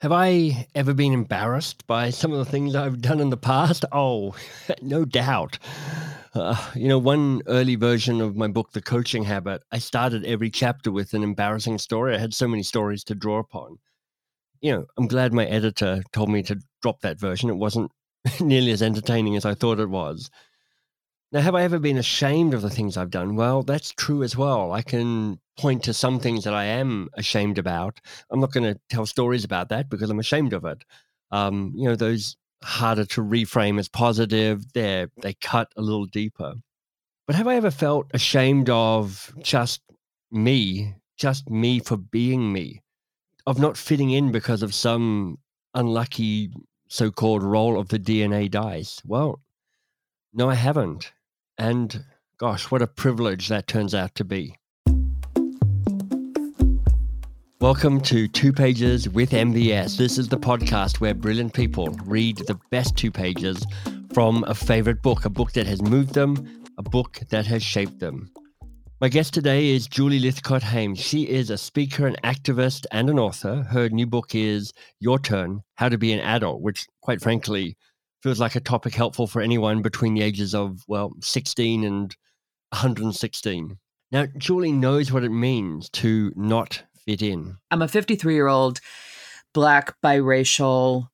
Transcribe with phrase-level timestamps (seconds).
[0.00, 3.84] Have I ever been embarrassed by some of the things I've done in the past?
[3.92, 4.34] Oh,
[4.82, 5.58] no doubt.
[6.32, 10.48] Uh, you know, one early version of my book, The Coaching Habit, I started every
[10.48, 12.14] chapter with an embarrassing story.
[12.14, 13.78] I had so many stories to draw upon.
[14.62, 17.50] You know, I'm glad my editor told me to drop that version.
[17.50, 17.92] It wasn't
[18.40, 20.30] nearly as entertaining as I thought it was.
[21.32, 23.36] Now, have I ever been ashamed of the things I've done?
[23.36, 24.72] Well, that's true as well.
[24.72, 28.00] I can point to some things that I am ashamed about.
[28.30, 30.82] I'm not going to tell stories about that because I'm ashamed of it.
[31.30, 36.54] Um, you know, those harder to reframe as positive, they they cut a little deeper.
[37.28, 39.82] But have I ever felt ashamed of just
[40.32, 42.82] me, just me for being me,
[43.46, 45.38] of not fitting in because of some
[45.74, 46.50] unlucky
[46.88, 49.00] so-called roll of the DNA dice?
[49.04, 49.40] Well,
[50.32, 51.12] no, I haven't.
[51.60, 52.04] And
[52.38, 54.56] gosh, what a privilege that turns out to be.
[57.60, 59.98] Welcome to Two Pages with MVS.
[59.98, 63.62] This is the podcast where brilliant people read the best two pages
[64.14, 68.00] from a favorite book, a book that has moved them, a book that has shaped
[68.00, 68.30] them.
[69.02, 70.98] My guest today is Julie Lythcott Haims.
[70.98, 73.64] She is a speaker, an activist, and an author.
[73.64, 77.76] Her new book is Your Turn How to Be an Adult, which, quite frankly,
[78.22, 82.16] feels like a topic helpful for anyone between the ages of, well, 16 and
[82.70, 83.78] 116.
[84.12, 87.56] Now, Julie knows what it means to not fit in.
[87.70, 88.80] I'm a 53 year old
[89.52, 91.08] black, biracial,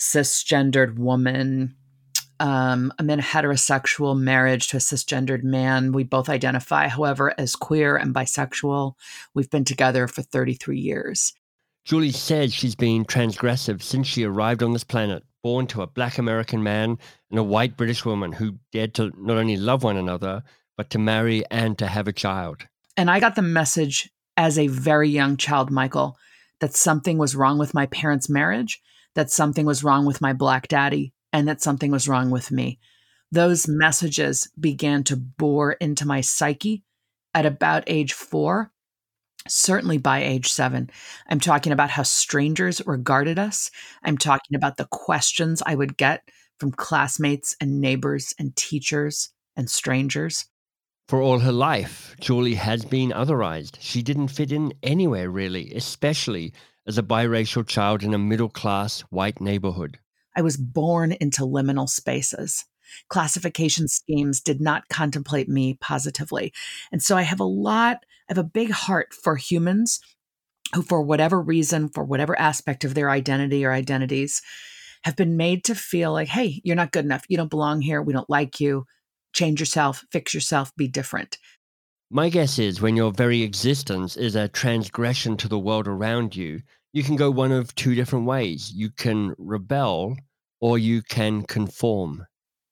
[0.00, 1.76] cisgendered woman.
[2.38, 5.92] Um, I'm in a heterosexual marriage to a cisgendered man.
[5.92, 8.94] We both identify, however, as queer and bisexual.
[9.34, 11.34] We've been together for 33 years.
[11.84, 16.18] Julie says she's been transgressive since she arrived on this planet born to a black
[16.18, 16.98] American man
[17.30, 20.42] and a white British woman who dared to not only love one another,
[20.76, 22.66] but to marry and to have a child.
[22.96, 26.16] And I got the message as a very young child, Michael,
[26.60, 28.80] that something was wrong with my parents' marriage,
[29.14, 32.78] that something was wrong with my black daddy, and that something was wrong with me.
[33.32, 36.82] Those messages began to bore into my psyche
[37.34, 38.72] at about age four
[39.48, 40.90] certainly by age seven.
[41.28, 43.70] I'm talking about how strangers regarded us.
[44.02, 46.22] I'm talking about the questions I would get
[46.58, 50.46] from classmates and neighbors and teachers and strangers.
[51.08, 53.78] For all her life, Julie has been otherized.
[53.80, 56.52] She didn't fit in anywhere, really, especially
[56.86, 59.98] as a biracial child in a middle class white neighborhood.
[60.36, 62.64] I was born into liminal spaces.
[63.08, 66.52] Classification schemes did not contemplate me positively.
[66.92, 69.98] And so I have a lot I have a big heart for humans
[70.72, 74.40] who, for whatever reason, for whatever aspect of their identity or identities,
[75.02, 77.24] have been made to feel like, hey, you're not good enough.
[77.28, 78.00] You don't belong here.
[78.00, 78.84] We don't like you.
[79.32, 81.38] Change yourself, fix yourself, be different.
[82.08, 86.60] My guess is when your very existence is a transgression to the world around you,
[86.92, 88.72] you can go one of two different ways.
[88.72, 90.16] You can rebel
[90.60, 92.26] or you can conform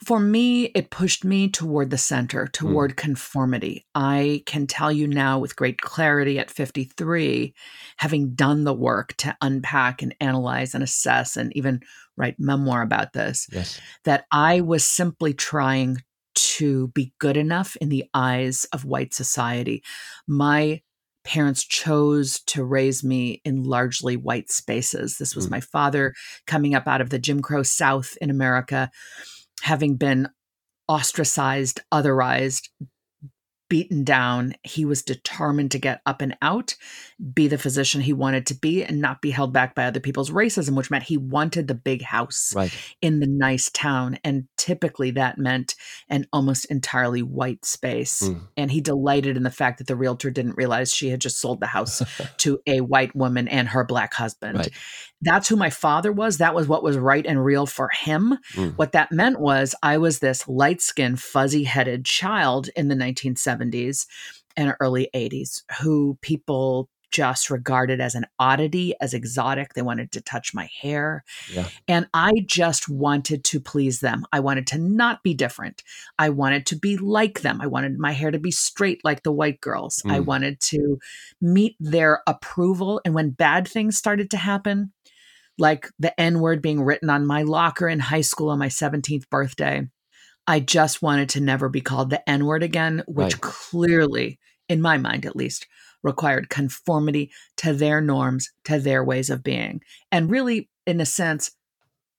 [0.05, 2.51] for me, it pushed me toward the center, hmm.
[2.53, 2.97] toward mm.
[2.97, 3.87] conformity.
[3.95, 7.55] I can tell you now with great clarity at 53,
[7.97, 11.81] having done the work to unpack and analyze and assess and even
[12.17, 13.81] write memoir about this, yes.
[14.05, 15.99] that I was simply trying
[16.35, 19.83] to be good enough in the eyes of white society.
[20.27, 20.83] My
[21.25, 25.19] parents chose to raise me in largely white spaces.
[25.19, 25.51] This was mm.
[25.51, 26.15] my father
[26.47, 28.91] coming up out of the Jim Crow South in America
[29.63, 30.29] having been
[30.89, 32.69] ostracized, otherized,
[33.69, 36.75] beaten down, he was determined to get up and out,
[37.35, 40.31] be the physician he wanted to be, and not be held back by other people's
[40.31, 42.73] racism, which meant he wanted the big house right.
[43.03, 44.19] in the nice town.
[44.25, 45.75] And typically that meant
[46.09, 48.23] an almost entirely white space.
[48.23, 48.41] Mm.
[48.57, 51.61] And he delighted in the fact that the realtor didn't realize she had just sold
[51.61, 52.03] the house
[52.39, 54.59] to a white woman and her black husband.
[54.59, 54.71] Right.
[55.21, 56.39] That's who my father was.
[56.39, 58.39] That was what was right and real for him.
[58.55, 58.77] Mm.
[58.77, 64.07] What that meant was I was this light skinned, fuzzy headed child in the 1970s
[64.57, 69.75] and early 80s who people just regarded as an oddity, as exotic.
[69.75, 71.25] They wanted to touch my hair.
[71.53, 71.69] Yeah.
[71.87, 74.25] And I just wanted to please them.
[74.33, 75.83] I wanted to not be different.
[76.19, 77.61] I wanted to be like them.
[77.61, 80.03] I wanted my hair to be straight like the white girls.
[80.05, 80.13] Mm.
[80.13, 80.99] I wanted to
[81.41, 83.01] meet their approval.
[83.05, 84.93] And when bad things started to happen,
[85.59, 89.29] like the N word being written on my locker in high school on my 17th
[89.29, 89.89] birthday,
[90.47, 93.41] I just wanted to never be called the N word again, which right.
[93.41, 94.39] clearly,
[94.69, 95.67] in my mind at least,
[96.03, 99.83] required conformity to their norms, to their ways of being.
[100.13, 101.51] And really, in a sense,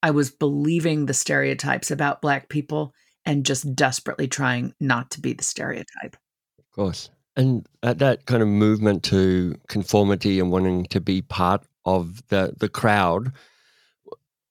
[0.01, 2.93] I was believing the stereotypes about Black people
[3.25, 6.15] and just desperately trying not to be the stereotype.
[6.57, 7.09] Of course.
[7.35, 12.53] And at that kind of movement to conformity and wanting to be part of the
[12.57, 13.31] the crowd.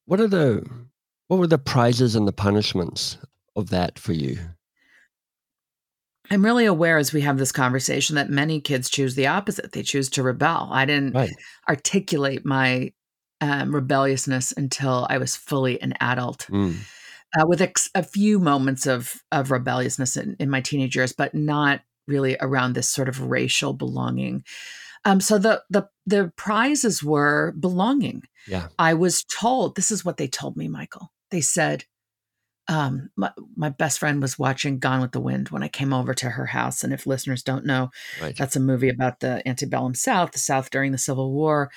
[0.07, 0.67] What are the
[1.27, 3.19] what were the prizes and the punishments
[3.57, 4.39] of that for you?
[6.31, 9.73] I'm really aware as we have this conversation that many kids choose the opposite.
[9.73, 10.69] They choose to rebel.
[10.73, 11.31] I didn't Right.
[11.69, 12.93] articulate my
[13.41, 16.75] um, rebelliousness until I was fully an adult, Mm.
[17.39, 21.35] uh, with ex- a few moments of of rebelliousness in, in my teenage years, but
[21.35, 24.43] not really around this sort of racial belonging.
[25.05, 28.23] Um, so the the the prizes were belonging.
[28.49, 28.69] Yeah.
[28.79, 31.13] I was told this is what they told me, Michael.
[31.31, 31.85] They said,
[32.69, 36.13] um, my, my best friend was watching Gone with the Wind when I came over
[36.15, 36.85] to her house.
[36.85, 38.37] And if listeners don't know, Right.
[38.37, 41.71] that's a movie about the antebellum South, the South during the Civil War.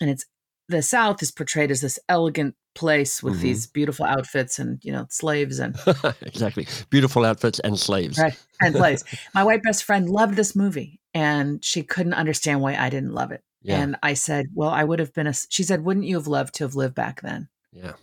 [0.00, 0.24] And it's
[0.68, 3.40] the South is portrayed as this elegant place with Mhm.
[3.40, 5.74] these beautiful outfits and, you know, slaves and
[6.22, 6.68] exactly.
[6.90, 8.18] Beautiful outfits and slaves.
[8.18, 8.38] Right.
[8.60, 9.02] and slaves.
[9.34, 13.32] My white best friend loved this movie and she couldn't understand why I didn't love
[13.32, 13.42] it.
[13.62, 13.80] Yeah.
[13.80, 16.54] And I said, Well, I would have been a, she said, Wouldn't you have loved
[16.56, 17.48] to have lived back then?
[17.72, 17.94] yeah.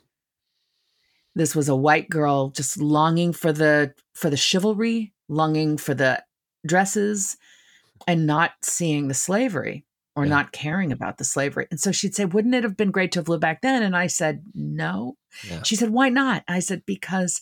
[1.36, 6.24] This was a white girl just longing for the for the chivalry longing for the
[6.66, 7.38] dresses
[8.08, 9.86] and not seeing the slavery
[10.16, 10.30] or Yeah.
[10.30, 13.20] not caring about the slavery and so she'd say wouldn't it have been great to
[13.20, 15.18] have lived back then and i said no
[15.48, 15.62] Yeah.
[15.64, 17.42] she said why not i said because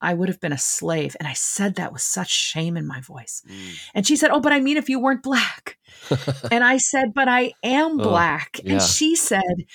[0.00, 3.00] i would have been a slave and i said that with such shame in my
[3.00, 3.78] voice Mm.
[3.94, 5.76] and she said oh but i mean if you weren't black
[6.50, 8.58] and I said, But I am Oh, black.
[8.64, 8.72] yeah.
[8.72, 9.66] And she said,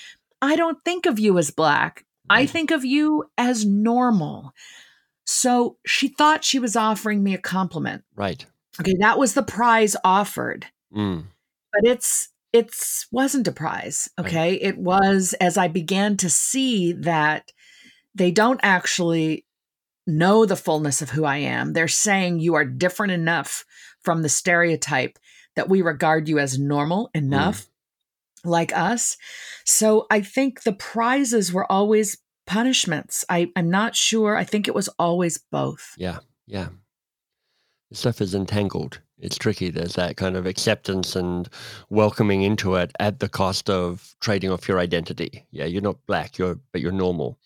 [0.42, 2.04] I don't think of you as black.
[2.30, 4.52] I think of you as normal.
[5.24, 8.04] So she thought she was offering me a compliment.
[8.14, 8.44] right.
[8.80, 10.66] Okay, that was the prize offered.
[10.94, 11.24] Mm.
[11.72, 14.08] But it's it's wasn't a prize.
[14.16, 14.26] Right.
[14.26, 14.54] Okay.
[14.54, 17.50] It was as I began to see that
[18.14, 19.44] they don't actually
[20.06, 21.72] know the fullness of who I am.
[21.72, 23.64] They're saying you are different enough
[24.02, 25.18] from the stereotype
[25.54, 27.67] that we regard you as normal enough,
[28.48, 29.16] like us.
[29.64, 33.24] So I think the prizes were always punishments.
[33.28, 34.36] I, I'm not sure.
[34.36, 35.94] I think it was always both.
[35.96, 36.18] Yeah.
[36.46, 36.68] Yeah.
[37.90, 39.00] This stuff is entangled.
[39.18, 39.70] It's tricky.
[39.70, 41.48] There's that kind of acceptance and
[41.90, 45.46] welcoming into it at the cost of trading off your identity.
[45.50, 47.38] Yeah, you're not black, you're but you're normal.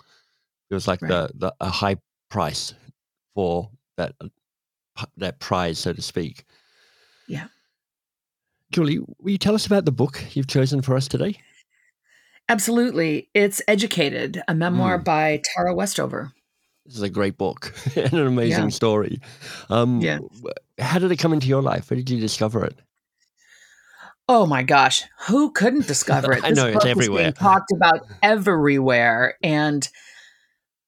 [0.71, 1.09] It was like Right.
[1.11, 1.97] the, the a high
[2.31, 2.75] price
[3.35, 4.15] for that
[5.17, 6.45] that prize, so to speak.
[7.27, 7.47] Yeah.
[8.73, 11.39] Julie, will you tell us about the book you've chosen for us today?
[12.49, 13.29] Absolutely.
[13.35, 15.05] It's Educated, a memoir Mm.
[15.05, 16.33] by Tara Westover.
[16.87, 18.69] This is a great book and an amazing Yeah.
[18.71, 19.21] story.
[19.71, 20.19] Um, Yeah.
[20.81, 21.91] How did it come into your life?
[21.91, 22.79] Where did you discover it?
[24.29, 26.45] Oh my gosh, who couldn't discover it?
[26.45, 27.25] I know, it's everywhere.
[27.25, 29.87] being talked about everywhere, and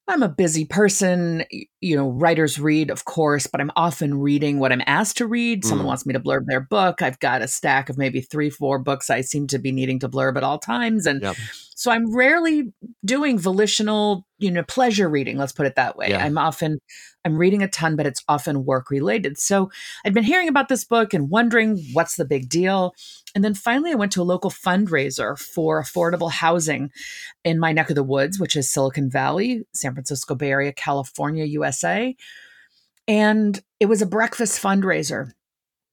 [0.07, 1.45] I'm a busy person.
[1.81, 5.65] You know, writers read, of course, but I'm often reading what I'm asked to read.
[5.65, 5.89] Someone Mm.
[5.89, 7.01] wants me to blurb their book.
[7.01, 10.09] I've got a stack of maybe three, four books I seem to be needing to
[10.09, 11.37] blurb at all times, and Yep.
[11.75, 12.73] so I'm rarely
[13.05, 15.39] doing volitional, you know, pleasure reading.
[15.39, 16.11] Let's put it that way.
[16.11, 16.23] Yeah.
[16.23, 16.79] I'm often
[17.25, 19.39] I'm reading a ton, but it's often work related.
[19.39, 19.71] So
[20.05, 22.95] I'd been hearing about this book and wondering what's the big deal.
[23.35, 26.91] And then finally, I went to a local fundraiser for affordable housing
[27.45, 31.45] in my neck of the woods, which is Silicon Valley, San Francisco Bay Area, California,
[31.45, 32.15] USA.
[33.09, 35.33] And it was a breakfast fundraiser.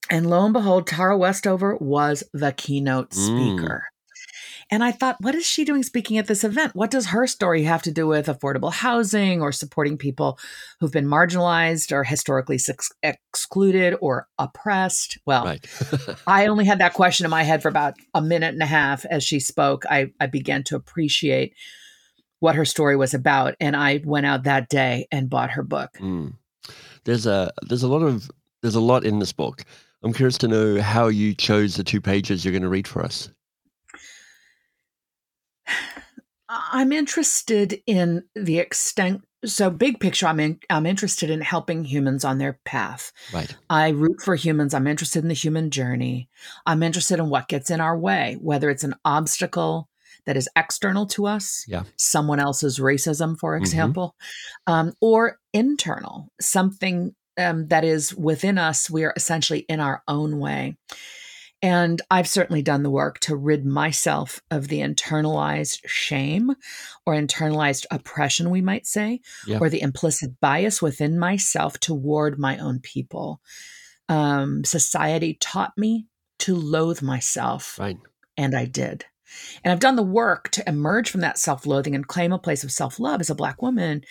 [0.10, 3.91] And lo and behold, Tara Westover was the keynote Mm.
[4.71, 6.73] And I thought, what is she doing speaking at this event?
[6.75, 10.40] What does her story have to do with affordable housing or supporting people
[10.80, 15.18] who've been marginalized or historically sex- excluded or oppressed?
[15.25, 15.68] Well, Right.
[16.28, 19.04] I only had that question in my head for about a minute and a half
[19.06, 19.83] as she spoke.
[19.90, 21.54] I, I began to appreciate
[22.40, 23.56] what her story was about.
[23.59, 25.92] And I went out that day and bought her book.
[25.99, 26.35] Mm.
[27.04, 28.30] There's a there's a lot of
[28.61, 29.63] there's a lot in this book.
[30.04, 33.04] I'm curious to know how you chose the two pages you're going to read for
[33.04, 33.30] us.
[36.54, 39.24] I'm interested in the extent.
[39.46, 43.12] So, big picture, I'm in, I'm interested in helping humans on their path.
[43.34, 43.56] Right.
[43.70, 44.74] I root for humans.
[44.74, 46.30] I'm interested in the human journey.
[46.66, 49.88] I'm interested in what gets in our way, whether it's an obstacle
[50.26, 51.84] that is external to us, Yeah.
[51.96, 53.62] someone else's racism, for Mhm.
[53.62, 54.16] example,
[54.68, 58.90] um, or internal, something um, that is within us.
[58.90, 60.76] We are essentially in our own way.
[61.61, 66.56] And I've certainly done the work to rid myself of the internalized shame
[67.06, 69.59] or internalized oppression, we might say, Yeah.
[69.61, 73.41] or the implicit bias within myself toward my own people.
[74.09, 76.07] Um, society taught me
[76.39, 77.97] to loathe myself, Right.
[78.37, 79.06] and I did.
[79.63, 82.63] And I've done the work to emerge from that self loathing and claim a place
[82.63, 84.03] of self love as a Black woman.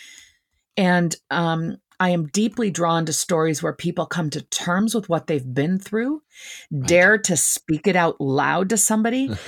[0.77, 5.27] And um, I am deeply drawn to stories where people come to terms with what
[5.27, 6.23] they've been through,
[6.71, 6.89] Right.
[6.89, 9.31] dare to speak it out loud to somebody,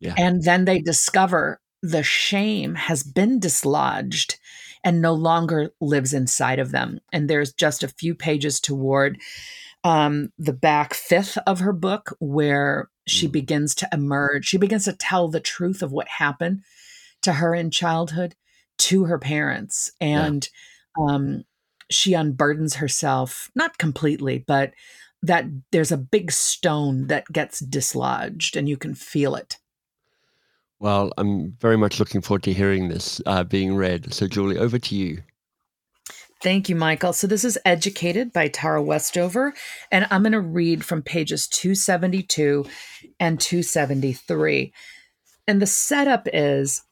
[0.00, 0.14] Yeah.
[0.16, 4.38] And then they discover the shame has been dislodged
[4.84, 7.00] and no longer lives inside of them.
[7.12, 9.18] And there's just a few pages toward
[9.84, 13.32] um, the back fifth of her book where she mm.
[13.32, 14.46] begins to emerge.
[14.46, 16.62] She begins to tell the truth of what happened
[17.22, 18.34] to her in childhood
[18.78, 19.90] to her parents.
[20.00, 20.48] And
[20.96, 21.14] yeah.
[21.14, 21.44] um,
[21.90, 24.72] she unburdens herself, not completely, but
[25.22, 29.58] that there's a big stone that gets dislodged and you can feel it.
[30.80, 34.14] Well, I'm very much looking forward to hearing this uh, being read.
[34.14, 35.22] So, Julie, over to you.
[36.40, 37.12] Thank you, Michael.
[37.12, 39.54] So, this is Educated by Tara Westover,
[39.90, 42.64] and I'm going to read from pages 272
[43.18, 44.72] and 273.
[45.48, 46.82] And the setup is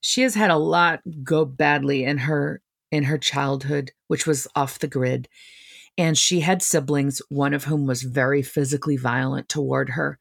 [0.00, 4.78] she has had a lot go badly in her in her childhood, which was off
[4.78, 5.28] the grid.
[5.98, 10.20] And she had siblings, one of whom was very physically violent toward her.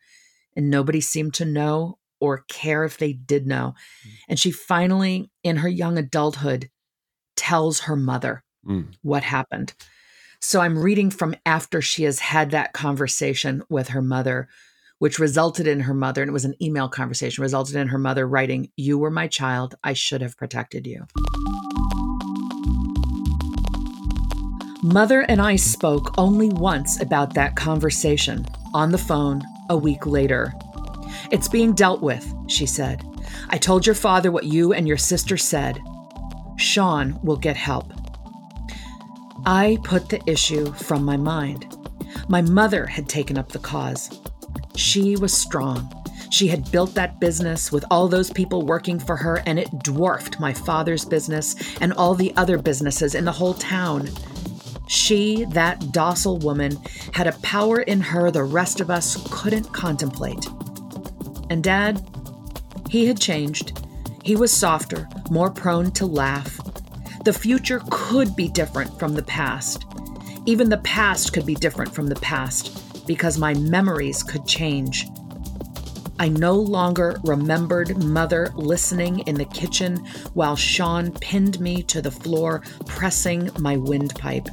[0.55, 3.75] And nobody seemed to know or care if they did know.
[4.03, 4.11] Mm.
[4.29, 6.71] And she finally, in her young adulthood,
[7.35, 8.87] tells her mother mm.
[9.03, 9.75] what happened.
[10.41, 14.49] So I'm reading from after she has had that conversation with her mother,
[14.97, 18.27] which resulted in her mother, and it was an email conversation, resulted in her mother
[18.27, 19.75] writing, You were my child.
[19.83, 21.05] I should have protected you.
[24.83, 30.53] Mother and I spoke only once about that conversation on the phone a week later
[31.33, 33.03] it's being dealt with, she said.
[33.49, 35.79] I told your father what you and your sister said.
[36.57, 37.91] Shawn will get help.
[39.45, 41.75] I put the issue from my mind.
[42.29, 44.21] My mother had taken up the cause.
[44.75, 45.91] She was strong.
[46.29, 50.39] She had built that business with all those people working for her, and it dwarfed
[50.39, 54.07] my father's business and all the other businesses in the whole town.
[54.87, 56.77] She, that docile woman,
[57.13, 60.45] had a power in her the rest of us couldn't contemplate.
[61.49, 62.05] And Dad,
[62.89, 63.79] he had changed.
[64.23, 66.59] He was softer, more prone to laugh.
[67.25, 69.85] The future could be different from the past.
[70.45, 75.07] Even the past could be different from the past because my memories could change.
[76.19, 79.97] I no longer remembered Mother listening in the kitchen
[80.33, 84.47] while Shawn pinned me to the floor, pressing my windpipe.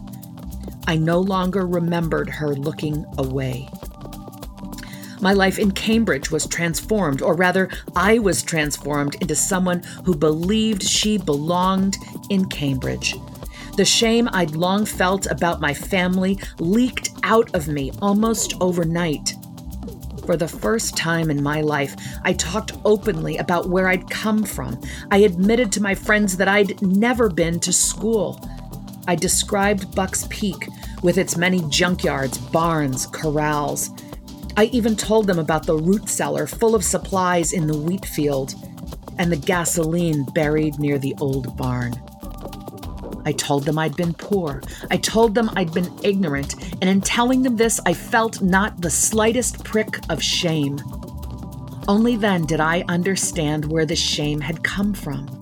[0.87, 3.69] I no longer remembered her looking away.
[5.21, 10.83] My life in Cambridge was transformed, or rather, I was transformed into someone who believed
[10.83, 11.97] she belonged
[12.31, 13.15] in Cambridge.
[13.77, 19.35] The shame I'd long felt about my family leaked out of me almost overnight.
[20.25, 21.95] For the first time in my life,
[22.25, 24.81] I talked openly about where I'd come from.
[25.11, 28.41] I admitted to my friends that I'd never been to school.
[29.11, 30.69] I described Buck's Peak
[31.03, 33.91] with its many junkyards, barns, corrals.
[34.57, 38.55] I even told them about the root cellar full of supplies in the wheat field
[39.19, 41.93] and the gasoline buried near the old barn.
[43.25, 44.63] I told them I'd been poor.
[44.93, 48.91] I told them I'd been ignorant, and in telling them this, I felt not the
[48.91, 50.79] slightest prick of shame.
[51.89, 55.40] Only then did I understand where the shame had come from.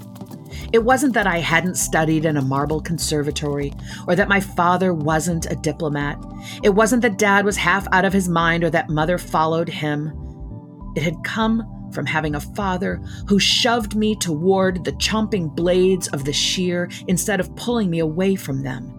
[0.73, 3.73] It wasn't that I hadn't studied in a marble conservatory,
[4.07, 6.23] or that my father wasn't a diplomat.
[6.63, 10.13] It wasn't that dad was half out of his mind or that mother followed him.
[10.95, 12.97] It had come from having a father
[13.29, 18.35] who shoved me toward the chomping blades of the shear instead of pulling me away
[18.35, 18.98] from them.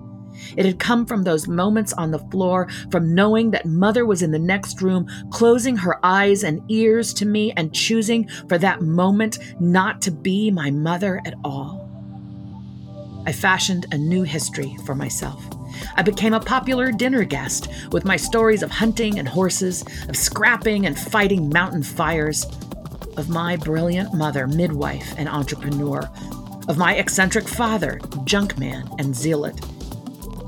[0.58, 4.32] It had come from those moments on the floor, from knowing that mother was in
[4.32, 9.40] the next room, closing her eyes and ears to me and choosing for that moment
[9.60, 11.88] not to be my mother at all.
[13.26, 15.44] I fashioned a new history for myself.
[15.96, 20.86] I became a popular dinner guest with my stories of hunting and horses, of scrapping
[20.86, 22.46] and fighting mountain fires,
[23.18, 26.10] of my brilliant mother, midwife and entrepreneur,
[26.68, 29.60] of my eccentric father, junkman and zealot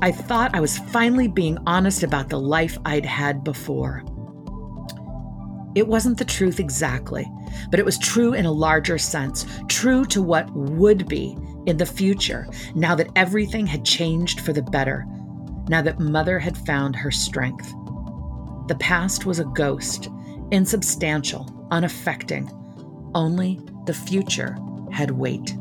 [0.02, 4.02] I thought I was finally being honest about the life I'd had before.
[5.76, 7.24] It wasn't the truth exactly,
[7.70, 11.86] but it was true in a larger sense, true to what would be in the
[11.86, 15.06] future, now that everything had changed for the better,
[15.68, 17.72] now that Mother had found her strength.
[18.66, 20.08] The past was a ghost,
[20.50, 22.50] insubstantial, unaffecting.
[23.14, 24.56] Only the future
[24.90, 25.56] had weight.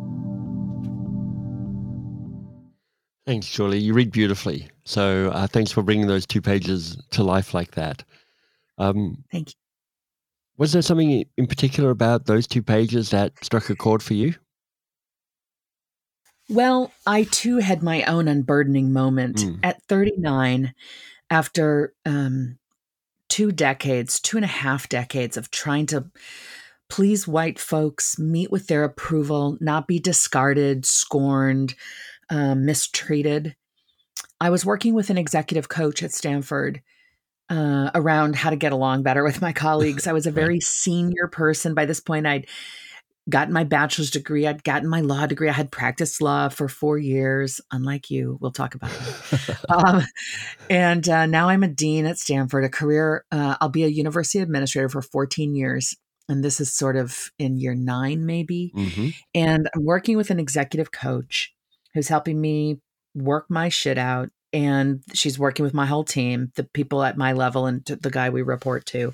[3.25, 3.79] Thanks, Julie.
[3.79, 4.69] You read beautifully.
[4.83, 8.03] So uh, thanks for bringing those two pages to life like that.
[8.77, 9.53] Um, Thank you.
[10.57, 14.35] Was there something in particular about those two pages that struck a chord for you?
[16.49, 19.59] Well, I too had my own unburdening moment mm.
[19.63, 20.73] at 39
[21.29, 22.59] after um,
[23.29, 26.11] two decades, two and a half decades of trying to
[26.89, 31.73] please white folks, meet with their approval, not be discarded, scorned,
[32.31, 33.55] um, mistreated.
[34.39, 36.81] I was working with an executive coach at Stanford
[37.49, 40.07] uh, around how to get along better with my colleagues.
[40.07, 41.75] I was a very senior person.
[41.75, 42.47] By this point, I'd
[43.29, 46.97] gotten my bachelor's degree, I'd gotten my law degree, I had practiced law for four
[46.97, 48.37] years, unlike you.
[48.41, 49.65] We'll talk about that.
[49.69, 50.03] um,
[50.69, 54.39] and uh, now I'm a dean at Stanford, a career, uh, I'll be a university
[54.39, 55.95] administrator for 14 years.
[56.29, 58.71] And this is sort of in year nine, maybe.
[58.75, 59.09] Mm-hmm.
[59.35, 61.53] And I'm working with an executive coach
[61.93, 62.79] who's helping me
[63.15, 64.29] work my shit out.
[64.53, 68.29] And she's working with my whole team, the people at my level and the guy
[68.29, 69.13] we report to.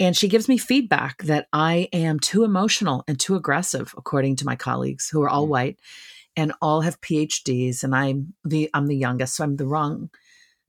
[0.00, 4.44] And she gives me feedback that I am too emotional and too aggressive, according to
[4.44, 5.50] my colleagues who are all mm.
[5.50, 5.80] white
[6.34, 7.84] and all have PhDs.
[7.84, 10.10] And I'm the I'm the youngest, so I'm the wrong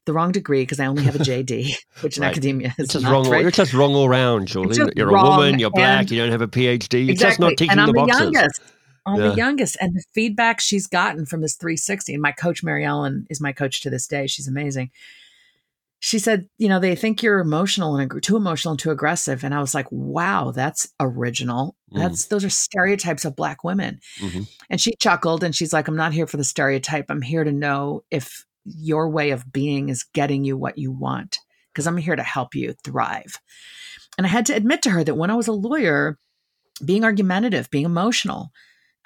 [0.06, 2.32] the wrong degree because I only have a JD, which in right.
[2.32, 3.26] academia is just wrong.
[3.26, 4.78] All, you're just wrong all around, Julie.
[4.96, 5.60] You're a woman.
[5.60, 6.12] You're black.
[6.12, 7.06] You don't have a PhD.
[7.06, 7.16] You're exactly.
[7.16, 8.18] just not ticking and I'm the boxes.
[8.18, 8.62] The youngest.
[9.06, 9.30] I'm yeah.
[9.30, 13.28] the youngest, and the feedback she's gotten from this 360, and my coach Mary Ellen
[13.30, 14.28] is my coach to this day.
[14.28, 14.92] She's amazing.
[16.00, 19.54] She said, you know, they think you're emotional and too emotional and too aggressive, and
[19.54, 21.76] I was like, wow, that's original.
[21.94, 22.00] Mm.
[22.00, 24.00] That's those are stereotypes of black women.
[24.20, 24.44] Mm-hmm.
[24.70, 27.06] And she chuckled, and she's like, I'm not here for the stereotype.
[27.10, 31.40] I'm here to know if your way of being is getting you what you want,
[31.74, 33.40] because I'm here to help you thrive.
[34.18, 36.18] And I had to admit to her that when I was a lawyer,
[36.84, 38.52] being argumentative, being emotional,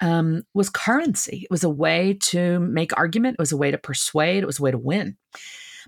[0.00, 1.42] um, was currency.
[1.42, 3.34] It was a way to make argument.
[3.38, 4.42] It was a way to persuade.
[4.42, 5.16] It was a way to win.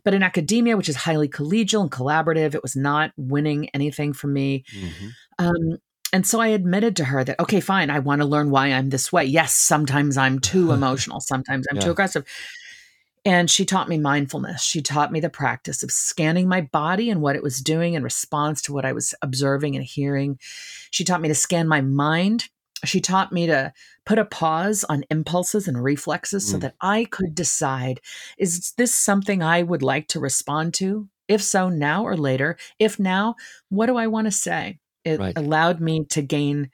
[0.05, 4.29] But in academia, which is highly collegial and collaborative, it was not winning anything for
[4.29, 4.64] me.
[4.75, 5.09] Mm-hmm.
[5.38, 5.79] Um,
[6.12, 8.90] and so I admitted to her that, okay, fine, I want to learn why I'm
[8.90, 9.25] this way.
[9.25, 11.83] Yes, sometimes I'm too emotional, sometimes I'm yeah.
[11.83, 12.25] too aggressive.
[13.25, 14.62] And she taught me mindfulness.
[14.62, 18.02] She taught me the practice of scanning my body and what it was doing in
[18.02, 20.38] response to what I was observing and hearing.
[20.90, 22.49] She taught me to scan my mind
[22.84, 23.72] she taught me to
[24.06, 26.50] put a pause on impulses and reflexes mm.
[26.50, 28.00] so that I could decide
[28.38, 31.08] is this something I would like to respond to?
[31.28, 32.56] If so, now or later.
[32.78, 33.36] If now,
[33.69, 34.80] what do I want to say?
[35.04, 35.36] It right.
[35.36, 36.71] allowed me to gain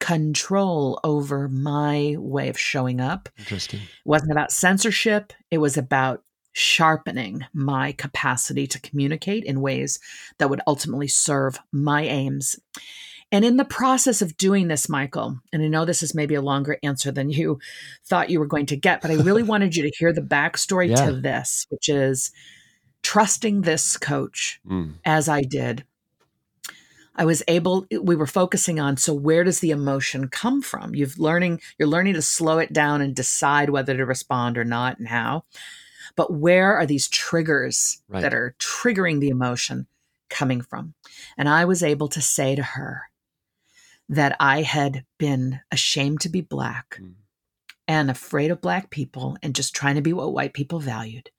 [0.00, 3.28] control over my way of showing up.
[3.38, 3.80] Interesting.
[3.80, 9.98] It wasn't about censorship, it was about sharpening my capacity to communicate in ways
[10.38, 12.58] that would ultimately serve my aims.
[13.34, 16.40] And in the process of doing this, Michael, and I know this is maybe a
[16.40, 17.58] longer answer than you
[18.04, 20.90] thought you were going to get, but I really wanted you to hear the backstory
[20.90, 21.06] yeah.
[21.06, 22.30] to this, which is
[23.02, 24.94] trusting this coach mm.
[25.04, 25.84] as I did.
[27.16, 30.94] I was able, we were focusing on so where does the emotion come from?
[30.94, 35.00] You've learning, you're learning to slow it down and decide whether to respond or not
[35.00, 35.42] and how.
[36.14, 38.20] But where are these triggers right.
[38.22, 39.88] that are triggering the emotion
[40.30, 40.94] coming from?
[41.36, 43.08] And I was able to say to her,
[44.08, 47.14] that I had been ashamed to be black mm.
[47.88, 51.30] and afraid of black people and just trying to be what white people valued.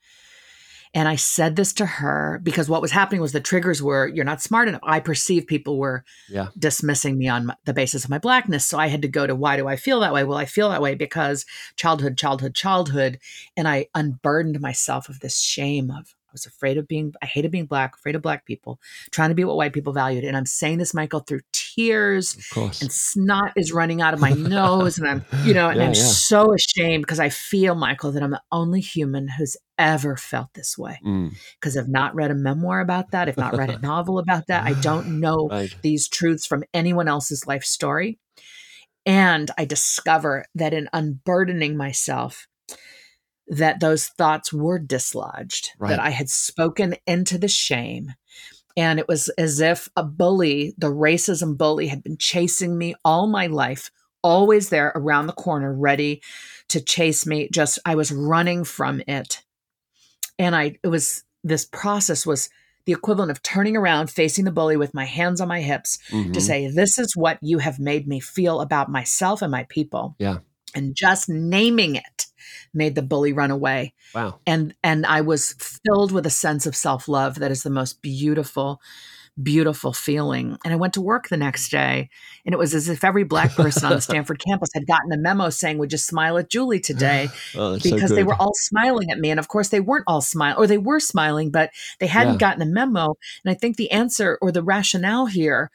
[0.95, 4.23] And I said this to her because what was happening was the triggers were you're
[4.23, 4.80] not smart enough.
[4.82, 6.47] I perceived people were yeah.
[6.58, 8.65] dismissing me on the basis of my blackness.
[8.65, 10.23] So I had to go to why do I feel that way?
[10.23, 13.19] Well, I feel that way because childhood, childhood, childhood.
[13.58, 17.51] And I unburdened myself of this shame of I was afraid of being, I hated
[17.51, 18.80] being black, afraid of black people,
[19.12, 20.23] trying to be what white people valued.
[20.23, 21.41] And I'm saying this, Michael, through
[21.76, 24.98] tears and snot is running out of my nose.
[24.98, 26.02] And I'm, you know, and yeah, I'm yeah.
[26.02, 30.78] so ashamed because I feel, Michael, that I'm the only human who's ever felt this
[30.78, 31.00] way.
[31.02, 31.80] Because mm.
[31.80, 33.28] I've not read a memoir about that.
[33.28, 34.66] I've not read a novel about that.
[34.66, 35.76] I don't know right.
[35.82, 38.20] these truths from anyone else's life story.
[39.06, 42.48] And I discover that in unburdening myself,
[43.48, 45.90] that those thoughts were dislodged, right.
[45.90, 48.14] that I had spoken into the shame.
[48.78, 53.28] And it was as if a bully, the racism bully, had been chasing me all
[53.28, 53.90] my life,
[54.22, 56.22] always there around the corner, ready
[56.70, 57.48] to chase me.
[57.52, 59.44] Just, I was running from it.
[60.38, 62.50] And I, it was, this process was
[62.86, 66.34] the equivalent of turning around, facing the bully with my hands on my hips mm-hmm.
[66.34, 70.16] to say, This is what you have made me feel about myself and my people.
[70.20, 70.40] Yeah.
[70.76, 72.14] And just naming it
[72.73, 73.93] made the bully run away.
[74.13, 74.39] Wow.
[74.45, 75.53] And and I was
[75.86, 78.81] filled with a sense of self-love that is the most beautiful
[79.41, 80.58] beautiful feeling.
[80.63, 82.10] And I went to work the next day
[82.45, 85.17] and it was as if every black person on the Stanford campus had gotten a
[85.17, 87.29] memo saying, Would you smile at Julie today?
[87.55, 89.31] oh, because so they were all smiling at me.
[89.31, 92.39] And of course they weren't all smiling or they were smiling, but they hadn't yeah.
[92.39, 93.15] gotten a memo.
[93.43, 95.69] And I think the answer or the rationale here,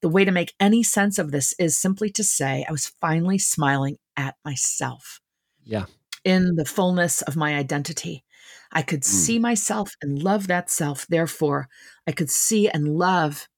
[0.00, 3.38] the way to make any sense of this is simply to say I was finally
[3.38, 5.20] smiling at myself.
[5.64, 5.84] Yeah
[6.24, 8.24] in the fullness of my identity.
[8.72, 9.04] I could mm.
[9.04, 11.06] see myself and love that self.
[11.08, 11.68] Therefore,
[12.06, 13.48] I could see and love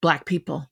[0.00, 0.68] Black people.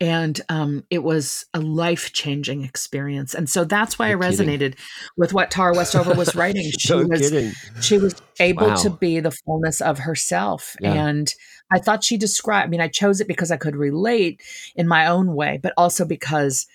[0.00, 3.32] and um, it was a life changing experience.
[3.34, 4.48] And so that's why No I kidding.
[4.48, 4.74] resonated
[5.16, 6.70] with what Tara Westover was writing.
[6.78, 7.52] She no was kidding.
[7.80, 10.92] she was able to be the fullness of herself Yeah.
[10.94, 11.32] and
[11.72, 14.42] i thought she described i mean i chose it because i could relate
[14.74, 16.66] in my own way but also because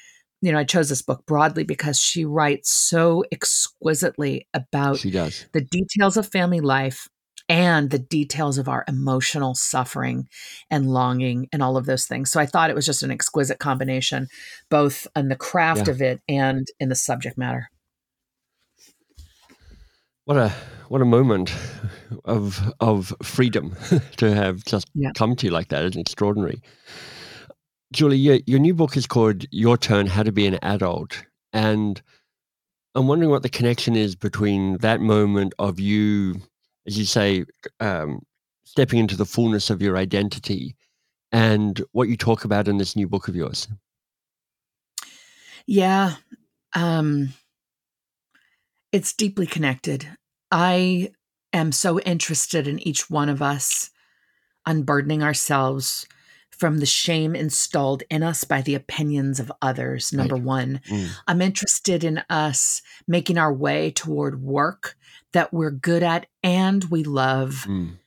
[0.41, 5.45] you know i chose this book broadly because she writes so exquisitely about She does.
[5.53, 7.07] the details of family life
[7.47, 10.27] and the details of our emotional suffering
[10.69, 13.59] and longing and all of those things so i thought it was just an exquisite
[13.59, 14.27] combination
[14.69, 15.93] both in the craft Yeah.
[15.93, 17.69] of it and in the subject matter
[20.25, 20.49] What a
[20.89, 21.51] what a moment
[22.23, 23.75] of of freedom
[24.17, 25.11] to have just Yeah.
[25.15, 25.85] come to you like that.
[25.85, 26.61] It's extraordinary.
[27.91, 31.23] Julie, your, your new book is called Your Turn: How to Be an Adult,
[31.53, 32.01] and
[32.93, 36.41] I'm wondering what the connection is between that moment of you,
[36.85, 37.45] as you say,
[37.79, 38.21] um,
[38.63, 40.75] stepping into the fullness of your identity,
[41.31, 43.67] and what you talk about in this new book of yours.
[45.65, 46.15] Yeah.
[46.75, 47.33] Um
[48.91, 50.07] it's deeply connected.
[50.51, 51.11] I
[51.53, 53.91] am so interested in each one of us
[54.65, 56.07] unburdening ourselves
[56.59, 60.11] from the shame installed in us by the opinions of others.
[60.11, 60.43] Number Right.
[60.43, 60.81] 1.
[60.89, 64.97] Mm, I'm interested in us making our way toward work
[65.31, 67.97] that we're good at and we love mm,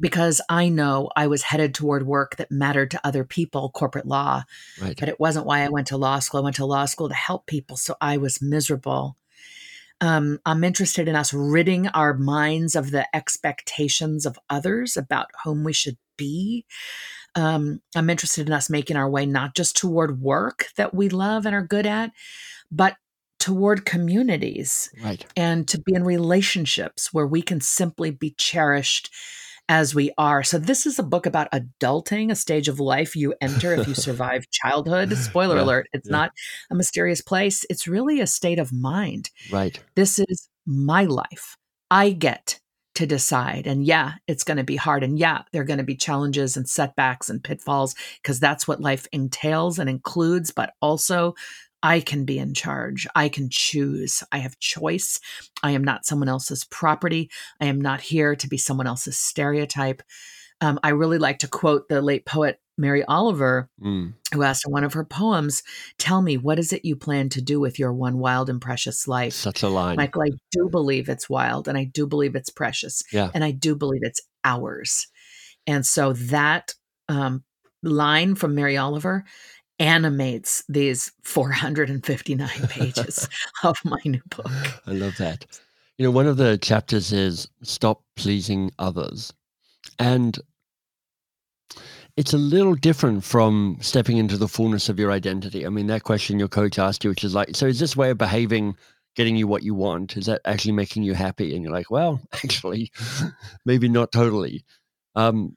[0.00, 4.44] because I know I was headed toward work that mattered to other people, corporate law,
[4.80, 4.98] right.
[4.98, 6.40] but it wasn't why I went to law school.
[6.40, 9.16] I went to law school to help people, so I was miserable.
[10.02, 15.62] Um, I'm interested in us ridding our minds of the expectations of others about whom
[15.62, 16.66] we should be.
[17.36, 21.46] Um, I'm interested in us making our way not just toward work that we love
[21.46, 22.10] and are good at,
[22.70, 22.96] but
[23.38, 25.24] toward communities Right.
[25.36, 29.08] and to be in relationships where we can simply be cherished
[29.68, 30.42] as we are.
[30.42, 33.94] So this is a book about adulting, a stage of life you enter if you
[34.08, 35.16] survive childhood.
[35.16, 36.16] Spoiler Yeah, alert, it's yeah.
[36.16, 36.30] not
[36.70, 37.64] a mysterious place.
[37.70, 39.30] It's really a state of mind.
[39.50, 39.82] Right.
[39.94, 41.56] This is my life.
[41.90, 42.58] I get
[42.94, 43.66] to decide.
[43.66, 45.02] And yeah, it's going to be hard.
[45.02, 48.80] And yeah, there are going to be challenges and setbacks and pitfalls because that's what
[48.80, 50.50] life entails and includes.
[50.50, 51.34] But also,
[51.82, 53.06] I can be in charge.
[53.14, 54.22] I can choose.
[54.30, 55.18] I have choice.
[55.62, 57.30] I am not someone else's property.
[57.60, 60.02] I am not here to be someone else's stereotype.
[60.60, 64.72] Um, I really like to quote the late poet Mary Oliver, Mm, who asked in
[64.72, 65.62] one of her poems,
[65.98, 69.06] Tell me, what is it you plan to do with your one wild and precious
[69.08, 69.34] life?
[69.34, 69.96] such a line.
[69.96, 73.30] Michael, I do believe it's wild and I do believe it's precious Yeah.
[73.34, 75.08] and I do believe it's ours.
[75.66, 76.74] And so that
[77.08, 77.44] um,
[77.82, 79.24] line from Mary Oliver
[79.82, 83.28] animates these 459 pages
[83.64, 84.46] of my new book.
[84.86, 85.44] I love that.
[85.98, 89.32] You know, one of the chapters is stop pleasing others.
[89.98, 90.38] And
[92.16, 95.66] it's a little different from stepping into the fullness of your identity.
[95.66, 98.10] I mean, that question your coach asked you, which is like, so is this way
[98.10, 98.76] of behaving
[99.16, 100.16] getting you what you want?
[100.16, 101.54] Is that actually making you happy?
[101.54, 102.92] And you're like, well, actually,
[103.64, 104.64] maybe not totally.
[105.16, 105.56] Um,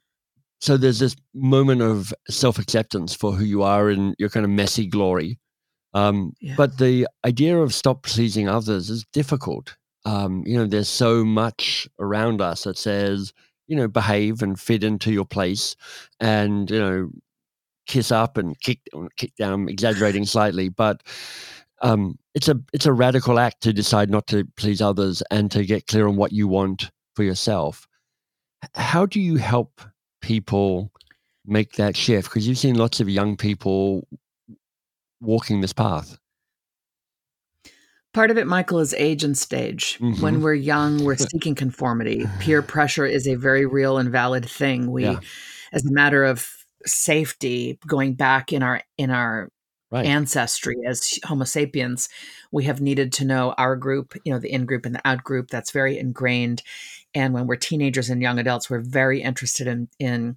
[0.66, 4.50] so there's this moment of self acceptance for who you are in your kind of
[4.50, 5.38] messy glory.
[5.94, 6.54] Um, Yeah.
[6.56, 9.76] But the idea of stop pleasing others is difficult.
[10.04, 13.32] Um, you know, there's so much around us that says,
[13.68, 15.76] you know, behave and fit into your place
[16.18, 17.10] and, you know,
[17.86, 18.80] kiss up and kick,
[19.16, 20.68] kick down, exaggerating slightly.
[20.68, 21.04] But
[21.80, 25.64] um, it's a it's a radical act to decide not to please others and to
[25.64, 27.86] get clear on what you want for yourself.
[28.74, 29.80] How do you help
[30.26, 30.90] people
[31.46, 32.28] make that shift?
[32.28, 34.06] Because you've seen lots of young people
[35.20, 36.18] walking this path.
[38.12, 39.98] Part of it, Michael, is age and stage.
[40.00, 40.20] Mhm.
[40.20, 42.24] When we're young, we're seeking conformity.
[42.40, 44.90] Peer pressure is a very real and valid thing.
[44.90, 45.20] We, Yeah.
[45.72, 46.48] as a matter of
[46.86, 49.50] safety, going back in our in our
[49.90, 50.04] Right.
[50.06, 52.08] ancestry as Homo sapiens,
[52.50, 55.22] we have needed to know our group, you know, the in group and the out
[55.22, 55.48] group.
[55.48, 56.62] That's very ingrained.
[57.16, 60.36] And when we're teenagers and young adults, we're very interested in in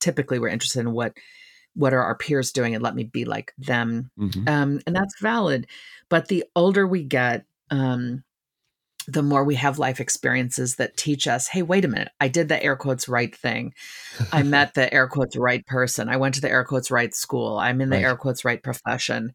[0.00, 1.12] typically we're interested in what
[1.74, 4.48] what are our peers doing and let me be like them Mhm.
[4.48, 5.66] um, and that's valid.
[6.08, 8.22] But the older we get, um,
[9.06, 12.48] the more we have life experiences that teach us, hey, wait a minute, I did
[12.48, 13.74] the air quotes right thing.
[14.32, 16.08] I met the air quotes right person.
[16.08, 17.58] I went to the air quotes right school.
[17.58, 18.04] I'm in the Right.
[18.04, 19.34] air quotes right profession.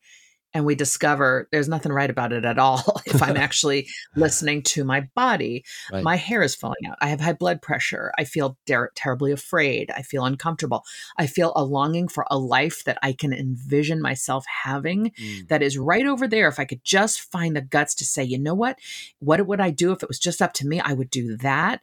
[0.54, 3.02] And we discover there's nothing right about it at all.
[3.06, 6.04] if I'm actually listening to my body, Right.
[6.04, 6.98] my hair is falling out.
[7.02, 8.12] I have high blood pressure.
[8.18, 9.92] I feel ter- terribly afraid.
[9.96, 10.84] I feel uncomfortable.
[11.20, 15.48] I feel a longing for a life that I can envision myself having Mm.
[15.50, 16.48] that is right over there.
[16.48, 18.80] If I could just find the guts to say, you know what?
[19.20, 20.80] What would I do if it was just up to me?
[20.80, 21.82] I would do that.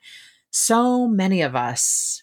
[0.50, 2.22] So many of us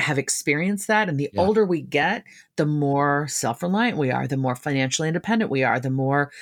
[0.00, 1.08] have experienced that.
[1.08, 1.42] And the Yeah.
[1.42, 2.24] older we get,
[2.56, 6.32] the more self reliant we are, the more financially independent we are, the more